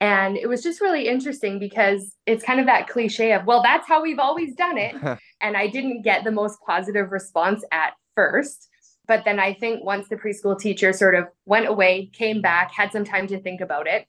And 0.00 0.38
it 0.38 0.48
was 0.48 0.62
just 0.62 0.80
really 0.80 1.08
interesting 1.08 1.58
because 1.58 2.14
it's 2.24 2.42
kind 2.42 2.58
of 2.58 2.66
that 2.66 2.88
cliche 2.88 3.32
of, 3.32 3.44
well, 3.44 3.62
that's 3.62 3.86
how 3.86 4.02
we've 4.02 4.18
always 4.18 4.54
done 4.54 4.78
it. 4.78 4.94
and 5.40 5.56
I 5.56 5.66
didn't 5.66 6.02
get 6.02 6.24
the 6.24 6.30
most 6.30 6.58
positive 6.66 7.12
response 7.12 7.62
at 7.70 7.92
first. 8.14 8.68
But 9.06 9.24
then 9.24 9.38
I 9.38 9.54
think 9.54 9.84
once 9.84 10.08
the 10.08 10.16
preschool 10.16 10.58
teacher 10.58 10.92
sort 10.92 11.14
of 11.14 11.26
went 11.44 11.66
away, 11.66 12.06
came 12.12 12.40
back, 12.40 12.72
had 12.72 12.92
some 12.92 13.04
time 13.04 13.26
to 13.26 13.40
think 13.40 13.60
about 13.60 13.86
it, 13.86 14.06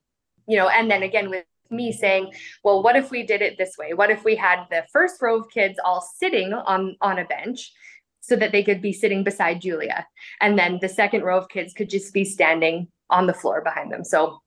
you 0.48 0.58
know, 0.58 0.70
and 0.70 0.90
then 0.90 1.04
again 1.04 1.30
with 1.30 1.46
me 1.72 1.92
saying, 1.92 2.32
well, 2.64 2.84
what 2.84 2.96
if 2.96 3.10
we 3.10 3.24
did 3.24 3.42
it 3.42 3.58
this 3.58 3.78
way? 3.78 3.94
What 3.94 4.12
if 4.12 4.24
we 4.24 4.36
had 4.36 4.66
the 4.70 4.86
first 4.94 5.22
row 5.22 5.40
of 5.40 5.50
kids 5.50 5.80
all 5.84 6.02
sitting 6.02 6.54
on 6.54 6.96
on 7.02 7.18
a 7.18 7.26
bench 7.26 7.72
so 8.20 8.36
that 8.36 8.52
they 8.52 8.64
could 8.64 8.82
be 8.82 8.94
sitting 8.94 9.24
beside 9.24 9.62
Julia, 9.62 10.06
and 10.40 10.58
then 10.58 10.78
the 10.82 10.90
second 10.90 11.24
row 11.24 11.38
of 11.38 11.50
kids 11.50 11.74
could 11.74 11.90
just 11.90 12.14
be 12.14 12.24
standing 12.24 12.88
on 13.10 13.26
the 13.26 13.34
floor 13.34 13.62
behind 13.62 13.92
them. 13.92 14.04
So 14.04 14.40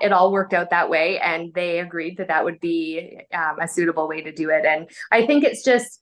it 0.00 0.12
all 0.12 0.32
worked 0.32 0.54
out 0.54 0.70
that 0.70 0.88
way 0.88 1.18
and 1.18 1.52
they 1.54 1.80
agreed 1.80 2.16
that 2.16 2.28
that 2.28 2.44
would 2.44 2.60
be 2.60 3.18
um, 3.34 3.58
a 3.60 3.68
suitable 3.68 4.08
way 4.08 4.22
to 4.22 4.32
do 4.32 4.50
it 4.50 4.64
and 4.64 4.88
i 5.10 5.26
think 5.26 5.44
it's 5.44 5.62
just 5.62 6.00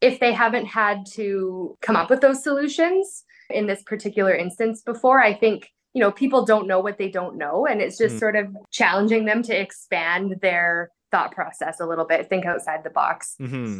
if 0.00 0.18
they 0.18 0.32
haven't 0.32 0.66
had 0.66 1.04
to 1.12 1.76
come 1.82 1.96
up 1.96 2.10
with 2.10 2.20
those 2.20 2.42
solutions 2.42 3.24
in 3.50 3.66
this 3.66 3.82
particular 3.82 4.34
instance 4.34 4.82
before 4.82 5.22
i 5.22 5.32
think 5.32 5.68
you 5.92 6.00
know 6.00 6.10
people 6.10 6.44
don't 6.44 6.66
know 6.66 6.80
what 6.80 6.98
they 6.98 7.10
don't 7.10 7.36
know 7.36 7.66
and 7.66 7.80
it's 7.80 7.98
just 7.98 8.16
mm. 8.16 8.20
sort 8.20 8.36
of 8.36 8.46
challenging 8.70 9.24
them 9.24 9.42
to 9.42 9.58
expand 9.58 10.36
their 10.40 10.90
thought 11.10 11.32
process 11.32 11.80
a 11.80 11.86
little 11.86 12.06
bit 12.06 12.28
think 12.28 12.44
outside 12.46 12.84
the 12.84 12.90
box 12.90 13.36
mm-hmm. 13.40 13.78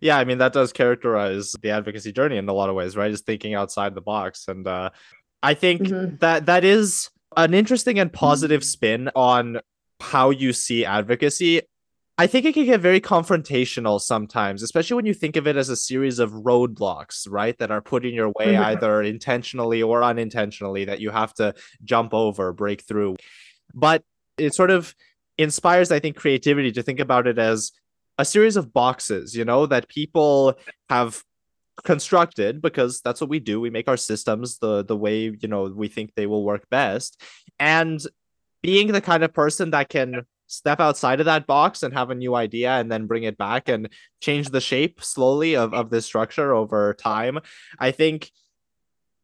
yeah 0.00 0.18
i 0.18 0.24
mean 0.24 0.38
that 0.38 0.52
does 0.52 0.72
characterize 0.72 1.52
the 1.62 1.70
advocacy 1.70 2.12
journey 2.12 2.36
in 2.36 2.48
a 2.48 2.52
lot 2.52 2.68
of 2.68 2.74
ways 2.74 2.96
right 2.96 3.10
is 3.10 3.22
thinking 3.22 3.54
outside 3.54 3.94
the 3.94 4.00
box 4.00 4.46
and 4.48 4.66
uh, 4.66 4.90
i 5.42 5.54
think 5.54 5.82
mm-hmm. 5.82 6.16
that 6.16 6.46
that 6.46 6.64
is 6.64 7.10
an 7.38 7.54
interesting 7.54 7.98
and 8.00 8.12
positive 8.12 8.64
spin 8.64 9.10
on 9.14 9.60
how 10.00 10.30
you 10.30 10.52
see 10.52 10.84
advocacy. 10.84 11.62
I 12.20 12.26
think 12.26 12.44
it 12.44 12.52
can 12.52 12.64
get 12.64 12.80
very 12.80 13.00
confrontational 13.00 14.00
sometimes, 14.00 14.60
especially 14.64 14.96
when 14.96 15.06
you 15.06 15.14
think 15.14 15.36
of 15.36 15.46
it 15.46 15.56
as 15.56 15.68
a 15.68 15.76
series 15.76 16.18
of 16.18 16.32
roadblocks, 16.32 17.28
right? 17.30 17.56
That 17.58 17.70
are 17.70 17.80
put 17.80 18.04
in 18.04 18.12
your 18.12 18.30
way 18.30 18.54
mm-hmm. 18.54 18.64
either 18.64 19.02
intentionally 19.02 19.84
or 19.84 20.02
unintentionally 20.02 20.84
that 20.86 20.98
you 20.98 21.10
have 21.10 21.32
to 21.34 21.54
jump 21.84 22.12
over, 22.12 22.52
break 22.52 22.82
through. 22.82 23.14
But 23.72 24.02
it 24.36 24.52
sort 24.52 24.72
of 24.72 24.96
inspires, 25.38 25.92
I 25.92 26.00
think, 26.00 26.16
creativity 26.16 26.72
to 26.72 26.82
think 26.82 26.98
about 26.98 27.28
it 27.28 27.38
as 27.38 27.70
a 28.18 28.24
series 28.24 28.56
of 28.56 28.72
boxes, 28.72 29.36
you 29.36 29.44
know, 29.44 29.66
that 29.66 29.88
people 29.88 30.58
have 30.90 31.22
constructed 31.84 32.60
because 32.60 33.00
that's 33.00 33.20
what 33.20 33.30
we 33.30 33.40
do. 33.40 33.60
We 33.60 33.70
make 33.70 33.88
our 33.88 33.96
systems 33.96 34.58
the 34.58 34.84
the 34.84 34.96
way 34.96 35.36
you 35.40 35.48
know 35.48 35.64
we 35.64 35.88
think 35.88 36.14
they 36.14 36.26
will 36.26 36.44
work 36.44 36.68
best. 36.70 37.20
And 37.58 38.00
being 38.62 38.92
the 38.92 39.00
kind 39.00 39.22
of 39.22 39.32
person 39.32 39.70
that 39.70 39.88
can 39.88 40.26
step 40.48 40.80
outside 40.80 41.20
of 41.20 41.26
that 41.26 41.46
box 41.46 41.82
and 41.82 41.94
have 41.94 42.10
a 42.10 42.14
new 42.14 42.34
idea 42.34 42.70
and 42.72 42.90
then 42.90 43.06
bring 43.06 43.22
it 43.22 43.38
back 43.38 43.68
and 43.68 43.88
change 44.20 44.48
the 44.48 44.60
shape 44.60 45.02
slowly 45.02 45.54
of, 45.54 45.74
of 45.74 45.90
this 45.90 46.06
structure 46.06 46.54
over 46.54 46.94
time 46.94 47.38
i 47.78 47.90
think 47.90 48.30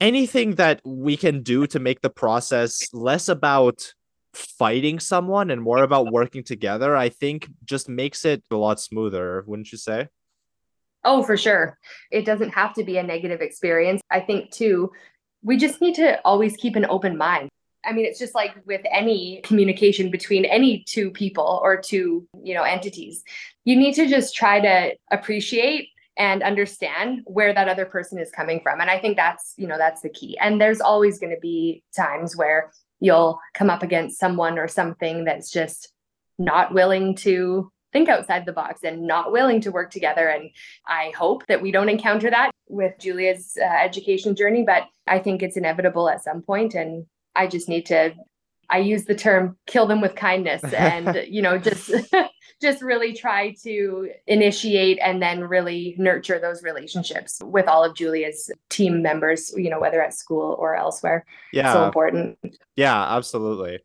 anything 0.00 0.54
that 0.56 0.80
we 0.84 1.16
can 1.16 1.42
do 1.42 1.66
to 1.66 1.80
make 1.80 2.02
the 2.02 2.10
process 2.10 2.92
less 2.92 3.28
about 3.28 3.94
fighting 4.34 5.00
someone 5.00 5.50
and 5.50 5.62
more 5.62 5.82
about 5.82 6.12
working 6.12 6.44
together 6.44 6.94
i 6.94 7.08
think 7.08 7.48
just 7.64 7.88
makes 7.88 8.24
it 8.26 8.44
a 8.50 8.56
lot 8.56 8.78
smoother 8.78 9.42
wouldn't 9.46 9.72
you 9.72 9.78
say 9.78 10.06
Oh, 11.04 11.22
for 11.22 11.36
sure. 11.36 11.78
It 12.10 12.24
doesn't 12.24 12.50
have 12.50 12.74
to 12.74 12.84
be 12.84 12.96
a 12.98 13.02
negative 13.02 13.40
experience. 13.40 14.00
I 14.10 14.20
think, 14.20 14.50
too, 14.50 14.90
we 15.42 15.56
just 15.56 15.80
need 15.80 15.94
to 15.96 16.20
always 16.24 16.56
keep 16.56 16.76
an 16.76 16.86
open 16.86 17.16
mind. 17.16 17.50
I 17.84 17.92
mean, 17.92 18.06
it's 18.06 18.18
just 18.18 18.34
like 18.34 18.54
with 18.64 18.80
any 18.90 19.42
communication 19.44 20.10
between 20.10 20.46
any 20.46 20.84
two 20.88 21.10
people 21.10 21.60
or 21.62 21.76
two, 21.76 22.26
you 22.42 22.54
know, 22.54 22.62
entities. 22.62 23.22
You 23.64 23.76
need 23.76 23.94
to 23.94 24.06
just 24.06 24.34
try 24.34 24.60
to 24.60 24.94
appreciate 25.10 25.90
and 26.16 26.42
understand 26.42 27.22
where 27.26 27.52
that 27.52 27.68
other 27.68 27.84
person 27.84 28.18
is 28.18 28.30
coming 28.30 28.60
from. 28.62 28.80
And 28.80 28.88
I 28.88 28.98
think 28.98 29.16
that's, 29.16 29.54
you 29.56 29.66
know, 29.66 29.76
that's 29.76 30.00
the 30.00 30.08
key. 30.08 30.38
And 30.38 30.60
there's 30.60 30.80
always 30.80 31.18
going 31.18 31.34
to 31.34 31.40
be 31.40 31.82
times 31.94 32.36
where 32.36 32.72
you'll 33.00 33.38
come 33.52 33.68
up 33.68 33.82
against 33.82 34.18
someone 34.18 34.58
or 34.58 34.68
something 34.68 35.24
that's 35.24 35.50
just 35.50 35.92
not 36.38 36.72
willing 36.72 37.16
to 37.16 37.70
think 37.94 38.09
outside 38.09 38.44
the 38.44 38.52
box 38.52 38.83
and 38.83 39.07
not 39.07 39.33
willing 39.33 39.61
to 39.62 39.70
work 39.70 39.90
together. 39.90 40.28
And 40.28 40.50
I 40.87 41.12
hope 41.16 41.46
that 41.46 41.62
we 41.62 41.70
don't 41.70 41.88
encounter 41.88 42.28
that 42.28 42.50
with 42.68 42.98
Julia's 42.98 43.57
uh, 43.59 43.64
education 43.64 44.35
journey, 44.35 44.64
but 44.66 44.83
I 45.07 45.20
think 45.20 45.42
it's 45.42 45.57
inevitable 45.57 46.09
at 46.09 46.24
some 46.24 46.42
point 46.42 46.74
and 46.74 47.07
I 47.37 47.46
just 47.46 47.68
need 47.68 47.87
to 47.87 48.14
I 48.70 48.78
use 48.78 49.04
the 49.04 49.14
term 49.14 49.57
kill 49.66 49.87
them 49.87 50.00
with 50.00 50.14
kindness 50.14 50.62
and 50.72 51.24
you 51.28 51.42
know 51.42 51.59
just 51.59 51.92
just 52.62 52.83
really 52.83 53.12
try 53.12 53.54
to 53.62 54.11
initiate 54.26 54.98
and 55.02 55.20
then 55.20 55.44
really 55.44 55.94
nurture 55.98 56.38
those 56.38 56.62
relationships 56.62 57.40
with 57.44 57.68
all 57.68 57.85
of 57.85 57.94
Julia's 57.94 58.50
team 58.70 59.02
members, 59.02 59.52
you 59.57 59.68
know, 59.68 59.80
whether 59.80 60.02
at 60.02 60.14
school 60.14 60.57
or 60.59 60.74
elsewhere. 60.74 61.26
Yeah. 61.52 61.72
So 61.72 61.85
important. 61.85 62.38
Yeah, 62.76 63.16
absolutely. 63.16 63.80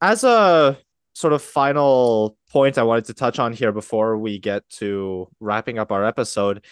As 0.00 0.24
a 0.24 0.78
sort 1.18 1.32
of 1.32 1.42
final 1.42 2.36
point 2.48 2.78
I 2.78 2.84
wanted 2.84 3.06
to 3.06 3.14
touch 3.14 3.40
on 3.40 3.52
here 3.52 3.72
before 3.72 4.16
we 4.16 4.38
get 4.38 4.62
to 4.78 5.28
wrapping 5.40 5.76
up 5.76 5.90
our 5.90 6.04
episode. 6.04 6.64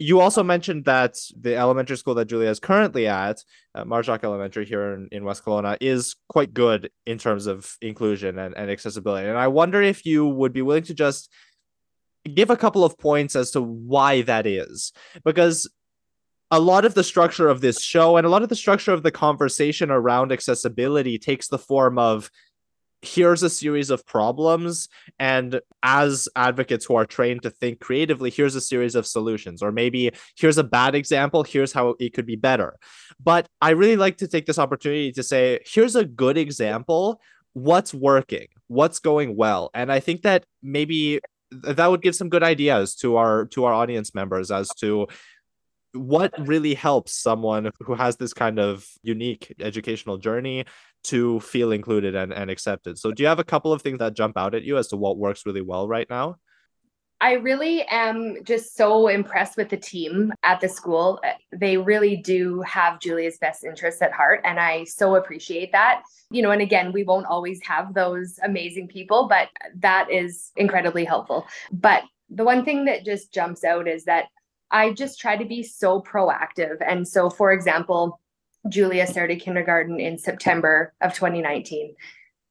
You 0.00 0.18
also 0.18 0.42
mentioned 0.42 0.86
that 0.86 1.14
the 1.40 1.54
elementary 1.56 1.96
school 1.96 2.16
that 2.16 2.24
Julia 2.24 2.50
is 2.50 2.58
currently 2.58 3.06
at, 3.06 3.44
uh, 3.76 3.84
Elementary 3.84 4.66
here 4.66 4.92
in, 4.94 5.08
in 5.12 5.24
West 5.24 5.44
Kelowna, 5.44 5.76
is 5.80 6.16
quite 6.28 6.52
good 6.52 6.90
in 7.06 7.16
terms 7.16 7.46
of 7.46 7.76
inclusion 7.80 8.40
and, 8.40 8.56
and 8.56 8.72
accessibility. 8.72 9.28
And 9.28 9.38
I 9.38 9.46
wonder 9.46 9.80
if 9.80 10.04
you 10.04 10.26
would 10.26 10.52
be 10.52 10.62
willing 10.62 10.82
to 10.82 10.94
just 10.94 11.32
give 12.34 12.50
a 12.50 12.56
couple 12.56 12.82
of 12.82 12.98
points 12.98 13.36
as 13.36 13.52
to 13.52 13.62
why 13.62 14.22
that 14.22 14.46
is. 14.46 14.92
Because 15.24 15.70
a 16.50 16.58
lot 16.58 16.84
of 16.84 16.94
the 16.94 17.04
structure 17.04 17.48
of 17.48 17.60
this 17.60 17.80
show 17.80 18.16
and 18.16 18.26
a 18.26 18.30
lot 18.30 18.42
of 18.42 18.48
the 18.48 18.56
structure 18.56 18.92
of 18.92 19.04
the 19.04 19.12
conversation 19.12 19.92
around 19.92 20.32
accessibility 20.32 21.18
takes 21.18 21.46
the 21.46 21.58
form 21.58 21.98
of 21.98 22.30
here's 23.02 23.42
a 23.42 23.50
series 23.50 23.90
of 23.90 24.06
problems 24.06 24.88
and 25.18 25.60
as 25.82 26.28
advocates 26.34 26.84
who 26.84 26.96
are 26.96 27.04
trained 27.04 27.42
to 27.42 27.50
think 27.50 27.78
creatively 27.78 28.30
here's 28.30 28.54
a 28.54 28.60
series 28.60 28.94
of 28.94 29.06
solutions. 29.06 29.62
Or 29.62 29.70
maybe 29.70 30.10
here's 30.36 30.58
a 30.58 30.64
bad 30.64 30.94
example 30.94 31.42
here's 31.42 31.72
how 31.72 31.94
it 31.98 32.14
could 32.14 32.26
be 32.26 32.36
better. 32.36 32.76
But 33.22 33.48
i 33.60 33.70
really 33.70 33.96
like 33.96 34.16
to 34.18 34.28
take 34.28 34.46
this 34.46 34.58
opportunity 34.58 35.12
to 35.12 35.22
say 35.22 35.60
here's 35.64 35.96
a 35.96 36.04
good 36.04 36.38
example. 36.38 37.20
What's 37.52 37.94
working? 37.94 38.48
What's 38.68 38.98
going 38.98 39.36
well? 39.36 39.70
And 39.74 39.92
i 39.92 40.00
think 40.00 40.22
that 40.22 40.44
maybe 40.62 41.20
that 41.50 41.90
would 41.90 42.02
give 42.02 42.16
some 42.16 42.28
good 42.28 42.42
ideas 42.42 42.94
to 42.96 43.16
our 43.16 43.46
to 43.46 43.64
our 43.64 43.72
audience 43.72 44.14
members 44.14 44.50
as 44.50 44.68
to 44.80 45.06
what 45.92 46.32
really 46.46 46.74
helps 46.74 47.14
someone 47.14 47.70
who 47.80 47.94
has 47.94 48.16
this 48.16 48.34
kind 48.34 48.58
of 48.58 48.86
unique 49.02 49.54
educational 49.60 50.18
journey 50.18 50.64
to 51.06 51.40
feel 51.40 51.72
included 51.72 52.14
and, 52.14 52.32
and 52.32 52.50
accepted. 52.50 52.98
So, 52.98 53.12
do 53.12 53.22
you 53.22 53.28
have 53.28 53.38
a 53.38 53.44
couple 53.44 53.72
of 53.72 53.82
things 53.82 53.98
that 53.98 54.14
jump 54.14 54.36
out 54.36 54.54
at 54.54 54.62
you 54.62 54.78
as 54.78 54.88
to 54.88 54.96
what 54.96 55.18
works 55.18 55.46
really 55.46 55.62
well 55.62 55.88
right 55.88 56.08
now? 56.08 56.36
I 57.20 57.32
really 57.34 57.82
am 57.84 58.44
just 58.44 58.76
so 58.76 59.08
impressed 59.08 59.56
with 59.56 59.70
the 59.70 59.76
team 59.78 60.32
at 60.42 60.60
the 60.60 60.68
school. 60.68 61.18
Uh, 61.24 61.30
they 61.50 61.78
really 61.78 62.16
do 62.16 62.60
have 62.60 63.00
Julia's 63.00 63.38
best 63.38 63.64
interests 63.64 64.02
at 64.02 64.12
heart. 64.12 64.42
And 64.44 64.60
I 64.60 64.84
so 64.84 65.14
appreciate 65.14 65.72
that. 65.72 66.02
You 66.30 66.42
know, 66.42 66.50
and 66.50 66.60
again, 66.60 66.92
we 66.92 67.04
won't 67.04 67.26
always 67.26 67.62
have 67.62 67.94
those 67.94 68.38
amazing 68.42 68.88
people, 68.88 69.28
but 69.28 69.48
that 69.76 70.10
is 70.10 70.50
incredibly 70.56 71.04
helpful. 71.04 71.46
But 71.72 72.02
the 72.28 72.44
one 72.44 72.64
thing 72.64 72.84
that 72.84 73.04
just 73.04 73.32
jumps 73.32 73.64
out 73.64 73.88
is 73.88 74.04
that 74.04 74.26
I 74.70 74.92
just 74.92 75.18
try 75.18 75.36
to 75.36 75.44
be 75.44 75.62
so 75.62 76.02
proactive. 76.02 76.76
And 76.86 77.06
so, 77.06 77.30
for 77.30 77.52
example, 77.52 78.20
Julia 78.68 79.06
started 79.06 79.40
kindergarten 79.40 80.00
in 80.00 80.18
September 80.18 80.92
of 81.00 81.14
2019. 81.14 81.94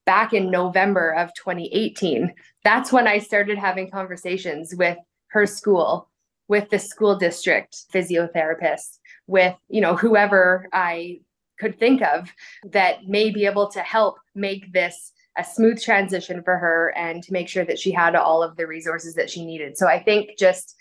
Back 0.05 0.33
in 0.33 0.51
November 0.51 1.11
of 1.11 1.33
2018, 1.33 2.33
that's 2.63 2.91
when 2.91 3.07
I 3.07 3.19
started 3.19 3.57
having 3.57 3.89
conversations 3.89 4.73
with 4.75 4.97
her 5.27 5.45
school, 5.45 6.09
with 6.47 6.69
the 6.69 6.79
school 6.79 7.15
district 7.17 7.85
physiotherapist, 7.93 8.99
with, 9.27 9.55
you 9.67 9.81
know, 9.81 9.95
whoever 9.95 10.67
I 10.71 11.21
could 11.59 11.79
think 11.79 12.01
of 12.01 12.31
that 12.71 13.05
may 13.07 13.31
be 13.31 13.45
able 13.45 13.69
to 13.69 13.79
help 13.79 14.17
make 14.35 14.71
this 14.71 15.11
a 15.37 15.43
smooth 15.43 15.81
transition 15.81 16.41
for 16.43 16.57
her 16.57 16.93
and 16.95 17.23
to 17.23 17.33
make 17.33 17.49
sure 17.49 17.65
that 17.65 17.79
she 17.79 17.91
had 17.91 18.15
all 18.15 18.41
of 18.41 18.55
the 18.55 18.67
resources 18.67 19.15
that 19.15 19.29
she 19.29 19.45
needed. 19.45 19.77
So 19.77 19.87
I 19.87 20.01
think 20.01 20.37
just 20.37 20.75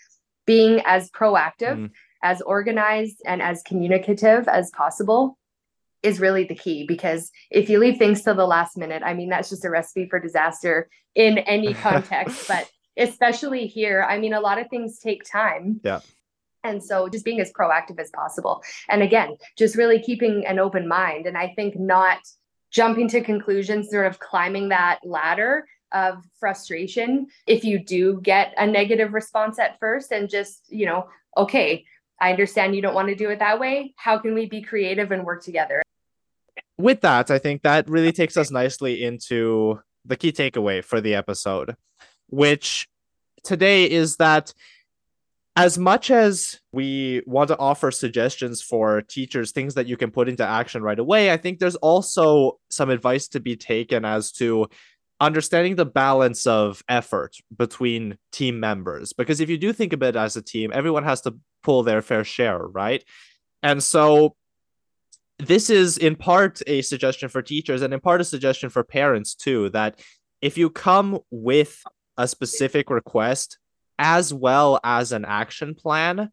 being 0.45 0.81
as 0.85 1.09
proactive, 1.11 1.77
mm. 1.77 1.91
As 2.25 2.41
organized, 2.41 3.21
and 3.23 3.39
as 3.39 3.61
communicative 3.61 4.47
as 4.47 4.71
possible 4.71 5.37
is 6.01 6.19
really 6.19 6.43
the 6.43 6.55
key 6.55 6.83
because 6.87 7.31
if 7.51 7.69
you 7.69 7.77
leave 7.77 7.97
things 7.97 8.23
to 8.23 8.33
the 8.33 8.47
last 8.47 8.77
minute, 8.77 9.03
I 9.05 9.13
mean, 9.13 9.29
that's 9.29 9.49
just 9.49 9.63
a 9.63 9.69
recipe 9.69 10.07
for 10.09 10.19
disaster 10.19 10.89
in 11.13 11.37
any 11.37 11.73
context, 11.87 12.47
but 12.47 12.67
especially 12.97 13.67
here, 13.67 14.03
I 14.09 14.17
mean, 14.17 14.33
a 14.33 14.39
lot 14.39 14.57
of 14.57 14.69
things 14.69 14.97
take 14.97 15.23
time. 15.23 15.79
Yeah. 15.83 15.99
And 16.63 16.83
so 16.83 17.07
just 17.09 17.25
being 17.25 17.39
as 17.39 17.53
proactive 17.53 17.99
as 17.99 18.09
possible. 18.09 18.63
And 18.89 19.03
again, 19.03 19.37
just 19.55 19.75
really 19.75 19.99
keeping 20.01 20.47
an 20.47 20.57
open 20.57 20.87
mind. 20.87 21.27
And 21.27 21.37
I 21.37 21.53
think 21.55 21.79
not 21.79 22.19
jumping 22.71 23.07
to 23.09 23.21
conclusions, 23.21 23.91
sort 23.91 24.07
of 24.07 24.17
climbing 24.17 24.69
that 24.69 24.99
ladder 25.03 25.67
of 25.91 26.23
frustration 26.39 27.27
if 27.45 27.63
you 27.63 27.77
do 27.77 28.19
get 28.21 28.53
a 28.57 28.65
negative 28.65 29.13
response 29.13 29.59
at 29.59 29.79
first 29.79 30.11
and 30.11 30.27
just, 30.27 30.63
you 30.69 30.87
know, 30.87 31.07
okay, 31.37 31.85
I 32.19 32.31
understand 32.31 32.75
you 32.75 32.81
don't 32.81 32.95
want 32.95 33.09
to 33.09 33.15
do 33.15 33.29
it 33.29 33.39
that 33.39 33.59
way. 33.59 33.93
How 33.97 34.17
can 34.17 34.33
we 34.33 34.45
be 34.45 34.61
creative 34.61 35.11
and 35.11 35.25
work 35.25 35.43
together? 35.43 35.81
With 36.77 37.01
that, 37.01 37.31
I 37.31 37.39
think 37.39 37.63
that 37.63 37.89
really 37.89 38.11
takes 38.11 38.37
us 38.37 38.51
nicely 38.51 39.03
into 39.03 39.79
the 40.05 40.15
key 40.15 40.31
takeaway 40.31 40.83
for 40.83 41.01
the 41.01 41.15
episode, 41.15 41.75
which 42.27 42.87
today 43.43 43.89
is 43.89 44.17
that 44.17 44.53
as 45.57 45.77
much 45.77 46.11
as 46.11 46.59
we 46.73 47.21
want 47.25 47.47
to 47.47 47.57
offer 47.57 47.89
suggestions 47.89 48.61
for 48.61 49.01
teachers, 49.01 49.51
things 49.51 49.75
that 49.75 49.87
you 49.87 49.95
can 49.95 50.11
put 50.11 50.27
into 50.27 50.45
action 50.45 50.83
right 50.83 50.99
away, 50.99 51.31
I 51.31 51.37
think 51.37 51.59
there's 51.59 51.77
also 51.77 52.59
some 52.69 52.89
advice 52.89 53.29
to 53.29 53.39
be 53.39 53.55
taken 53.55 54.03
as 54.03 54.33
to 54.33 54.67
understanding 55.19 55.75
the 55.75 55.85
balance 55.85 56.45
of 56.45 56.83
effort 56.89 57.35
between 57.55 58.17
team 58.31 58.59
members. 58.59 59.13
Because 59.13 59.39
if 59.39 59.49
you 59.49 59.57
do 59.57 59.71
think 59.71 59.93
of 59.93 60.03
it 60.03 60.15
as 60.15 60.35
a 60.35 60.41
team, 60.41 60.71
everyone 60.73 61.03
has 61.03 61.21
to 61.21 61.35
pull 61.63 61.83
their 61.83 62.01
fair 62.01 62.23
share, 62.23 62.59
right? 62.59 63.03
And 63.63 63.81
so 63.81 64.35
this 65.39 65.69
is 65.69 65.97
in 65.97 66.15
part 66.15 66.61
a 66.67 66.81
suggestion 66.81 67.29
for 67.29 67.41
teachers 67.41 67.81
and 67.81 67.93
in 67.93 67.99
part 67.99 68.21
a 68.21 68.25
suggestion 68.25 68.69
for 68.69 68.83
parents 68.83 69.35
too 69.35 69.69
that 69.69 69.99
if 70.41 70.57
you 70.57 70.69
come 70.69 71.19
with 71.31 71.81
a 72.17 72.27
specific 72.27 72.89
request 72.89 73.57
as 73.97 74.33
well 74.33 74.79
as 74.83 75.11
an 75.11 75.25
action 75.25 75.75
plan, 75.75 76.29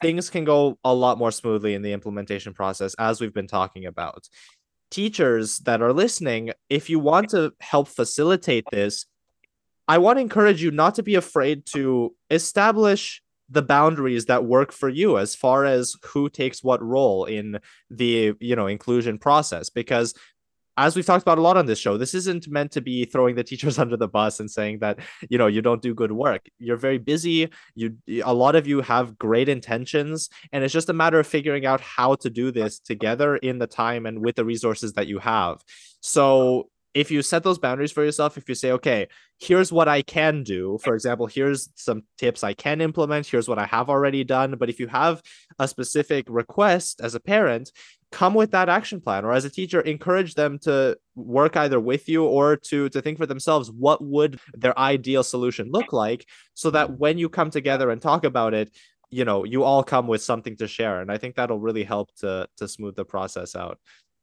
things 0.00 0.30
can 0.30 0.44
go 0.44 0.78
a 0.84 0.94
lot 0.94 1.18
more 1.18 1.30
smoothly 1.30 1.74
in 1.74 1.82
the 1.82 1.92
implementation 1.92 2.54
process, 2.54 2.94
as 2.94 3.20
we've 3.20 3.34
been 3.34 3.46
talking 3.46 3.86
about. 3.86 4.28
Teachers 4.90 5.58
that 5.60 5.82
are 5.82 5.92
listening, 5.92 6.52
if 6.68 6.90
you 6.90 6.98
want 6.98 7.30
to 7.30 7.52
help 7.60 7.88
facilitate 7.88 8.64
this, 8.70 9.06
I 9.86 9.98
want 9.98 10.18
to 10.18 10.22
encourage 10.22 10.62
you 10.62 10.70
not 10.70 10.96
to 10.96 11.02
be 11.02 11.14
afraid 11.14 11.66
to 11.66 12.14
establish 12.30 13.22
the 13.48 13.62
boundaries 13.62 14.26
that 14.26 14.44
work 14.44 14.72
for 14.72 14.88
you 14.88 15.18
as 15.18 15.34
far 15.34 15.64
as 15.64 15.96
who 16.04 16.28
takes 16.28 16.62
what 16.62 16.82
role 16.82 17.24
in 17.24 17.58
the 17.90 18.34
you 18.38 18.54
know 18.54 18.68
inclusion 18.68 19.18
process 19.18 19.68
because 19.70 20.14
as 20.76 20.96
we've 20.96 21.06
talked 21.06 21.22
about 21.22 21.38
a 21.38 21.42
lot 21.42 21.56
on 21.56 21.66
this 21.66 21.78
show, 21.78 21.96
this 21.96 22.14
isn't 22.14 22.48
meant 22.48 22.72
to 22.72 22.80
be 22.80 23.04
throwing 23.04 23.34
the 23.34 23.44
teachers 23.44 23.78
under 23.82 23.96
the 23.96 24.08
bus 24.08 24.40
and 24.40 24.50
saying 24.50 24.78
that, 24.80 24.98
you 25.28 25.38
know, 25.38 25.46
you 25.46 25.62
don't 25.62 25.82
do 25.82 25.94
good 25.94 26.12
work. 26.12 26.46
You're 26.58 26.76
very 26.76 26.98
busy. 26.98 27.48
You 27.74 27.96
a 28.24 28.34
lot 28.34 28.56
of 28.56 28.66
you 28.66 28.80
have 28.80 29.18
great 29.18 29.48
intentions 29.48 30.30
and 30.52 30.64
it's 30.64 30.72
just 30.72 30.88
a 30.88 30.94
matter 30.94 31.18
of 31.18 31.26
figuring 31.26 31.66
out 31.66 31.80
how 31.80 32.14
to 32.16 32.30
do 32.30 32.50
this 32.50 32.78
together 32.78 33.36
in 33.36 33.58
the 33.58 33.66
time 33.66 34.06
and 34.06 34.24
with 34.24 34.36
the 34.36 34.44
resources 34.44 34.94
that 34.94 35.06
you 35.06 35.18
have. 35.18 35.62
So 36.00 36.68
if 36.92 37.10
you 37.10 37.22
set 37.22 37.44
those 37.44 37.58
boundaries 37.58 37.92
for 37.92 38.04
yourself, 38.04 38.36
if 38.36 38.48
you 38.48 38.54
say, 38.54 38.72
okay, 38.72 39.06
here's 39.38 39.72
what 39.72 39.86
I 39.86 40.02
can 40.02 40.42
do, 40.42 40.78
for 40.82 40.94
example, 40.94 41.26
here's 41.26 41.68
some 41.76 42.02
tips 42.18 42.42
I 42.42 42.52
can 42.52 42.80
implement, 42.80 43.26
here's 43.26 43.48
what 43.48 43.58
I 43.58 43.66
have 43.66 43.88
already 43.88 44.24
done. 44.24 44.56
But 44.58 44.70
if 44.70 44.80
you 44.80 44.88
have 44.88 45.22
a 45.58 45.68
specific 45.68 46.26
request 46.28 47.00
as 47.00 47.14
a 47.14 47.20
parent, 47.20 47.70
come 48.12 48.34
with 48.34 48.50
that 48.50 48.68
action 48.68 49.00
plan 49.00 49.24
or 49.24 49.32
as 49.32 49.44
a 49.44 49.50
teacher 49.50 49.80
encourage 49.80 50.34
them 50.34 50.58
to 50.58 50.96
work 51.14 51.56
either 51.56 51.78
with 51.78 52.08
you 52.08 52.24
or 52.24 52.56
to 52.56 52.88
to 52.88 53.00
think 53.00 53.18
for 53.18 53.26
themselves 53.26 53.70
what 53.70 54.02
would 54.02 54.40
their 54.54 54.76
ideal 54.78 55.22
solution 55.22 55.70
look 55.70 55.92
like 55.92 56.26
so 56.54 56.70
that 56.70 56.98
when 56.98 57.18
you 57.18 57.28
come 57.28 57.50
together 57.50 57.90
and 57.90 58.02
talk 58.02 58.24
about 58.24 58.52
it 58.52 58.74
you 59.10 59.24
know 59.24 59.44
you 59.44 59.62
all 59.62 59.82
come 59.82 60.06
with 60.06 60.22
something 60.22 60.56
to 60.56 60.66
share 60.66 61.00
and 61.00 61.10
i 61.12 61.18
think 61.18 61.36
that'll 61.36 61.58
really 61.58 61.84
help 61.84 62.12
to 62.16 62.48
to 62.56 62.66
smooth 62.66 62.96
the 62.96 63.04
process 63.04 63.54
out 63.54 63.78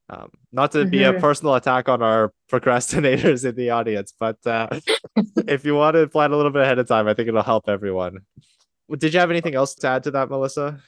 um, 0.09 0.29
not 0.53 0.71
to 0.71 0.85
be 0.85 1.03
a 1.03 1.11
mm-hmm. 1.11 1.19
personal 1.19 1.55
attack 1.55 1.89
on 1.89 2.01
our 2.01 2.33
procrastinators 2.51 3.43
in 3.43 3.55
the 3.55 3.71
audience, 3.71 4.13
but 4.17 4.37
uh, 4.47 4.69
if 5.47 5.65
you 5.65 5.75
want 5.75 5.95
to 5.95 6.07
plan 6.07 6.31
a 6.31 6.37
little 6.37 6.51
bit 6.51 6.61
ahead 6.61 6.79
of 6.79 6.87
time, 6.87 7.07
I 7.07 7.13
think 7.13 7.27
it'll 7.27 7.43
help 7.43 7.67
everyone. 7.67 8.19
Did 8.97 9.13
you 9.13 9.19
have 9.19 9.31
anything 9.31 9.55
else 9.55 9.75
to 9.75 9.87
add 9.87 10.03
to 10.03 10.11
that, 10.11 10.29
Melissa? 10.29 10.79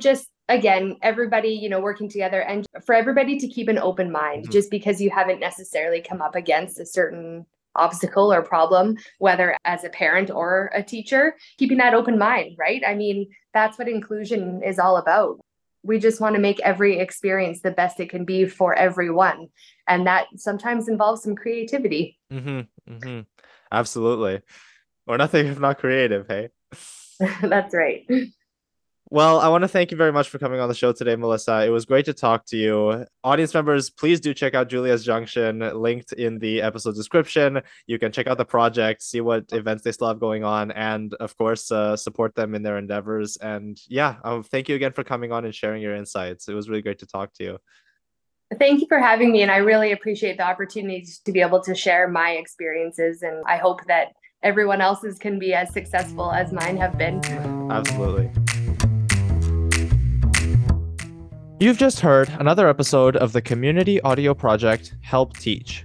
Just 0.00 0.28
again, 0.48 0.96
everybody, 1.02 1.50
you 1.50 1.68
know, 1.68 1.80
working 1.80 2.08
together 2.08 2.42
and 2.42 2.66
for 2.84 2.94
everybody 2.94 3.38
to 3.38 3.48
keep 3.48 3.68
an 3.68 3.78
open 3.78 4.10
mind 4.10 4.44
mm-hmm. 4.44 4.52
just 4.52 4.70
because 4.70 5.00
you 5.00 5.10
haven't 5.10 5.40
necessarily 5.40 6.00
come 6.00 6.22
up 6.22 6.34
against 6.34 6.80
a 6.80 6.86
certain 6.86 7.46
obstacle 7.74 8.32
or 8.32 8.42
problem, 8.42 8.96
whether 9.18 9.56
as 9.64 9.84
a 9.84 9.90
parent 9.90 10.30
or 10.30 10.70
a 10.74 10.82
teacher, 10.82 11.36
keeping 11.58 11.78
that 11.78 11.94
open 11.94 12.18
mind, 12.18 12.56
right? 12.58 12.82
I 12.86 12.94
mean, 12.94 13.28
that's 13.54 13.78
what 13.78 13.88
inclusion 13.88 14.62
is 14.62 14.78
all 14.78 14.96
about 14.96 15.38
we 15.82 15.98
just 15.98 16.20
want 16.20 16.34
to 16.34 16.40
make 16.40 16.60
every 16.60 16.98
experience 16.98 17.60
the 17.60 17.70
best 17.70 18.00
it 18.00 18.10
can 18.10 18.24
be 18.24 18.44
for 18.44 18.74
everyone 18.74 19.48
and 19.86 20.06
that 20.06 20.26
sometimes 20.36 20.88
involves 20.88 21.22
some 21.22 21.36
creativity 21.36 22.18
mm-hmm, 22.32 22.60
mm-hmm. 22.92 23.20
absolutely 23.72 24.40
or 25.06 25.16
nothing 25.16 25.46
if 25.46 25.58
not 25.58 25.78
creative 25.78 26.26
hey 26.28 26.48
that's 27.42 27.74
right 27.74 28.06
well, 29.10 29.40
I 29.40 29.48
want 29.48 29.62
to 29.62 29.68
thank 29.68 29.90
you 29.90 29.96
very 29.96 30.12
much 30.12 30.28
for 30.28 30.38
coming 30.38 30.60
on 30.60 30.68
the 30.68 30.74
show 30.74 30.92
today, 30.92 31.16
Melissa. 31.16 31.64
It 31.64 31.70
was 31.70 31.86
great 31.86 32.04
to 32.06 32.12
talk 32.12 32.44
to 32.46 32.58
you. 32.58 33.06
Audience 33.24 33.54
members, 33.54 33.88
please 33.88 34.20
do 34.20 34.34
check 34.34 34.54
out 34.54 34.68
Julia's 34.68 35.02
Junction, 35.02 35.60
linked 35.80 36.12
in 36.12 36.38
the 36.38 36.60
episode 36.60 36.94
description. 36.94 37.62
You 37.86 37.98
can 37.98 38.12
check 38.12 38.26
out 38.26 38.36
the 38.36 38.44
project, 38.44 39.02
see 39.02 39.22
what 39.22 39.44
events 39.52 39.82
they 39.82 39.92
still 39.92 40.08
have 40.08 40.20
going 40.20 40.44
on, 40.44 40.72
and 40.72 41.14
of 41.14 41.34
course, 41.38 41.72
uh, 41.72 41.96
support 41.96 42.34
them 42.34 42.54
in 42.54 42.62
their 42.62 42.76
endeavors. 42.76 43.38
And 43.38 43.80
yeah, 43.88 44.16
um, 44.24 44.42
thank 44.42 44.68
you 44.68 44.76
again 44.76 44.92
for 44.92 45.04
coming 45.04 45.32
on 45.32 45.46
and 45.46 45.54
sharing 45.54 45.80
your 45.80 45.94
insights. 45.94 46.46
It 46.46 46.54
was 46.54 46.68
really 46.68 46.82
great 46.82 46.98
to 46.98 47.06
talk 47.06 47.32
to 47.34 47.44
you. 47.44 47.58
Thank 48.58 48.82
you 48.82 48.86
for 48.88 48.98
having 48.98 49.32
me. 49.32 49.40
And 49.40 49.50
I 49.50 49.58
really 49.58 49.92
appreciate 49.92 50.36
the 50.36 50.46
opportunity 50.46 51.06
to 51.24 51.32
be 51.32 51.40
able 51.40 51.62
to 51.62 51.74
share 51.74 52.08
my 52.08 52.32
experiences. 52.32 53.22
And 53.22 53.42
I 53.46 53.56
hope 53.56 53.86
that 53.86 54.08
everyone 54.42 54.80
else's 54.82 55.18
can 55.18 55.38
be 55.38 55.54
as 55.54 55.72
successful 55.72 56.30
as 56.30 56.52
mine 56.52 56.76
have 56.76 56.96
been. 56.96 57.22
Absolutely. 57.70 58.30
You've 61.60 61.76
just 61.76 61.98
heard 61.98 62.28
another 62.38 62.68
episode 62.68 63.16
of 63.16 63.32
the 63.32 63.42
community 63.42 64.00
audio 64.02 64.32
project 64.32 64.94
Help 65.02 65.36
Teach. 65.36 65.84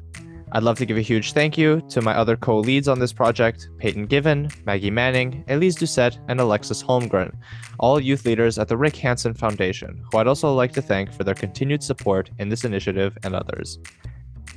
I'd 0.51 0.61
love 0.61 0.77
to 0.77 0.85
give 0.85 0.97
a 0.97 1.01
huge 1.01 1.33
thank 1.33 1.57
you 1.57 1.81
to 1.89 1.99
my 1.99 2.13
other 2.13 2.37
co 2.37 2.59
leads 2.59 2.87
on 2.87 2.99
this 2.99 3.11
project 3.11 3.69
Peyton 3.79 4.05
Given, 4.05 4.49
Maggie 4.67 4.91
Manning, 4.91 5.43
Elise 5.47 5.75
Doucette, 5.75 6.19
and 6.27 6.39
Alexis 6.39 6.83
Holmgren, 6.83 7.35
all 7.79 7.99
youth 7.99 8.23
leaders 8.23 8.59
at 8.59 8.67
the 8.67 8.77
Rick 8.77 8.95
Hansen 8.97 9.33
Foundation, 9.33 9.99
who 10.11 10.19
I'd 10.19 10.27
also 10.27 10.53
like 10.53 10.73
to 10.73 10.81
thank 10.83 11.11
for 11.11 11.23
their 11.23 11.33
continued 11.33 11.81
support 11.81 12.29
in 12.37 12.49
this 12.49 12.65
initiative 12.65 13.17
and 13.23 13.33
others. 13.33 13.79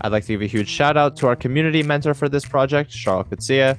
I'd 0.02 0.12
like 0.12 0.26
to 0.26 0.35
give 0.35 0.42
a 0.42 0.46
huge 0.46 0.68
shout 0.68 0.98
out 0.98 1.16
to 1.16 1.29
our 1.29 1.37
community 1.37 1.83
mentor 1.83 2.12
for 2.12 2.29
this 2.29 2.44
project, 2.44 2.90
Charles 2.90 3.29
Kutsia. 3.29 3.79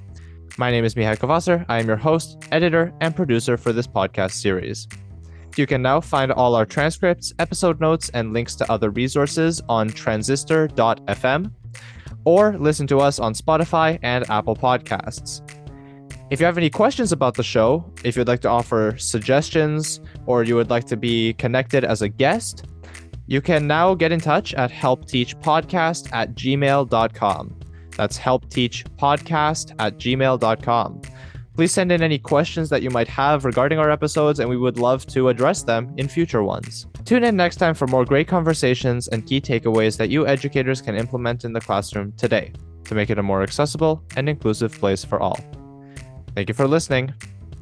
My 0.57 0.71
name 0.71 0.85
is 0.85 0.95
Mihai 0.95 1.17
Kovasser. 1.19 1.63
I 1.69 1.79
am 1.79 1.85
your 1.85 1.97
host, 1.97 2.43
editor, 2.51 2.91
and 2.99 3.15
producer 3.15 3.57
for 3.57 3.71
this 3.71 3.85
podcast 3.85 4.31
series. 4.31 4.87
You 5.57 5.65
can 5.65 5.81
now 5.81 5.99
find 5.99 6.31
all 6.31 6.55
our 6.55 6.65
transcripts, 6.65 7.33
episode 7.39 7.81
notes, 7.81 8.09
and 8.09 8.33
links 8.33 8.55
to 8.55 8.71
other 8.71 8.89
resources 8.89 9.61
on 9.67 9.89
transistor.fm 9.89 11.51
or 12.25 12.57
listen 12.57 12.85
to 12.87 12.99
us 12.99 13.19
on 13.19 13.33
Spotify 13.33 13.97
and 14.03 14.29
Apple 14.29 14.55
Podcasts. 14.55 15.41
If 16.29 16.41
you 16.41 16.45
have 16.45 16.57
any 16.57 16.69
questions 16.69 17.13
about 17.13 17.35
the 17.35 17.43
show, 17.43 17.89
if 18.03 18.17
you'd 18.17 18.27
like 18.27 18.41
to 18.41 18.49
offer 18.49 18.95
suggestions, 18.97 20.01
or 20.25 20.43
you 20.43 20.55
would 20.55 20.69
like 20.69 20.83
to 20.87 20.97
be 20.97 21.33
connected 21.33 21.85
as 21.85 22.01
a 22.01 22.09
guest, 22.09 22.65
you 23.27 23.39
can 23.39 23.65
now 23.65 23.93
get 23.93 24.11
in 24.11 24.19
touch 24.19 24.53
at 24.53 24.69
helpteachpodcast 24.69 26.13
at 26.13 26.35
gmail.com. 26.35 27.59
That's 27.95 28.19
helpteachpodcast 28.19 29.75
at 29.79 29.97
gmail.com. 29.97 31.01
Please 31.57 31.71
send 31.71 31.91
in 31.91 32.03
any 32.03 32.19
questions 32.19 32.69
that 32.69 32.83
you 32.83 32.91
might 32.91 33.07
have 33.07 33.43
regarding 33.43 33.79
our 33.79 33.89
episodes, 33.89 34.39
and 34.39 34.47
we 34.47 34.57
would 34.57 34.77
love 34.77 35.07
to 35.07 35.29
address 35.29 35.63
them 35.63 35.91
in 35.97 36.07
future 36.07 36.43
ones. 36.43 36.85
Tune 37.03 37.23
in 37.23 37.35
next 37.35 37.55
time 37.55 37.73
for 37.73 37.87
more 37.87 38.05
great 38.05 38.27
conversations 38.27 39.07
and 39.07 39.25
key 39.25 39.41
takeaways 39.41 39.97
that 39.97 40.11
you 40.11 40.27
educators 40.27 40.83
can 40.83 40.95
implement 40.95 41.45
in 41.45 41.53
the 41.53 41.59
classroom 41.59 42.13
today 42.15 42.53
to 42.83 42.93
make 42.93 43.09
it 43.09 43.17
a 43.17 43.23
more 43.23 43.41
accessible 43.41 44.03
and 44.15 44.29
inclusive 44.29 44.71
place 44.71 45.03
for 45.03 45.19
all. 45.19 45.39
Thank 46.35 46.47
you 46.47 46.53
for 46.53 46.67
listening, 46.67 47.11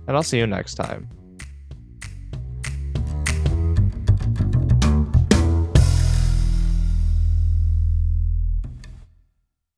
and 0.09 0.17
I'll 0.17 0.23
see 0.23 0.39
you 0.39 0.45
next 0.45 0.75
time. 0.75 1.07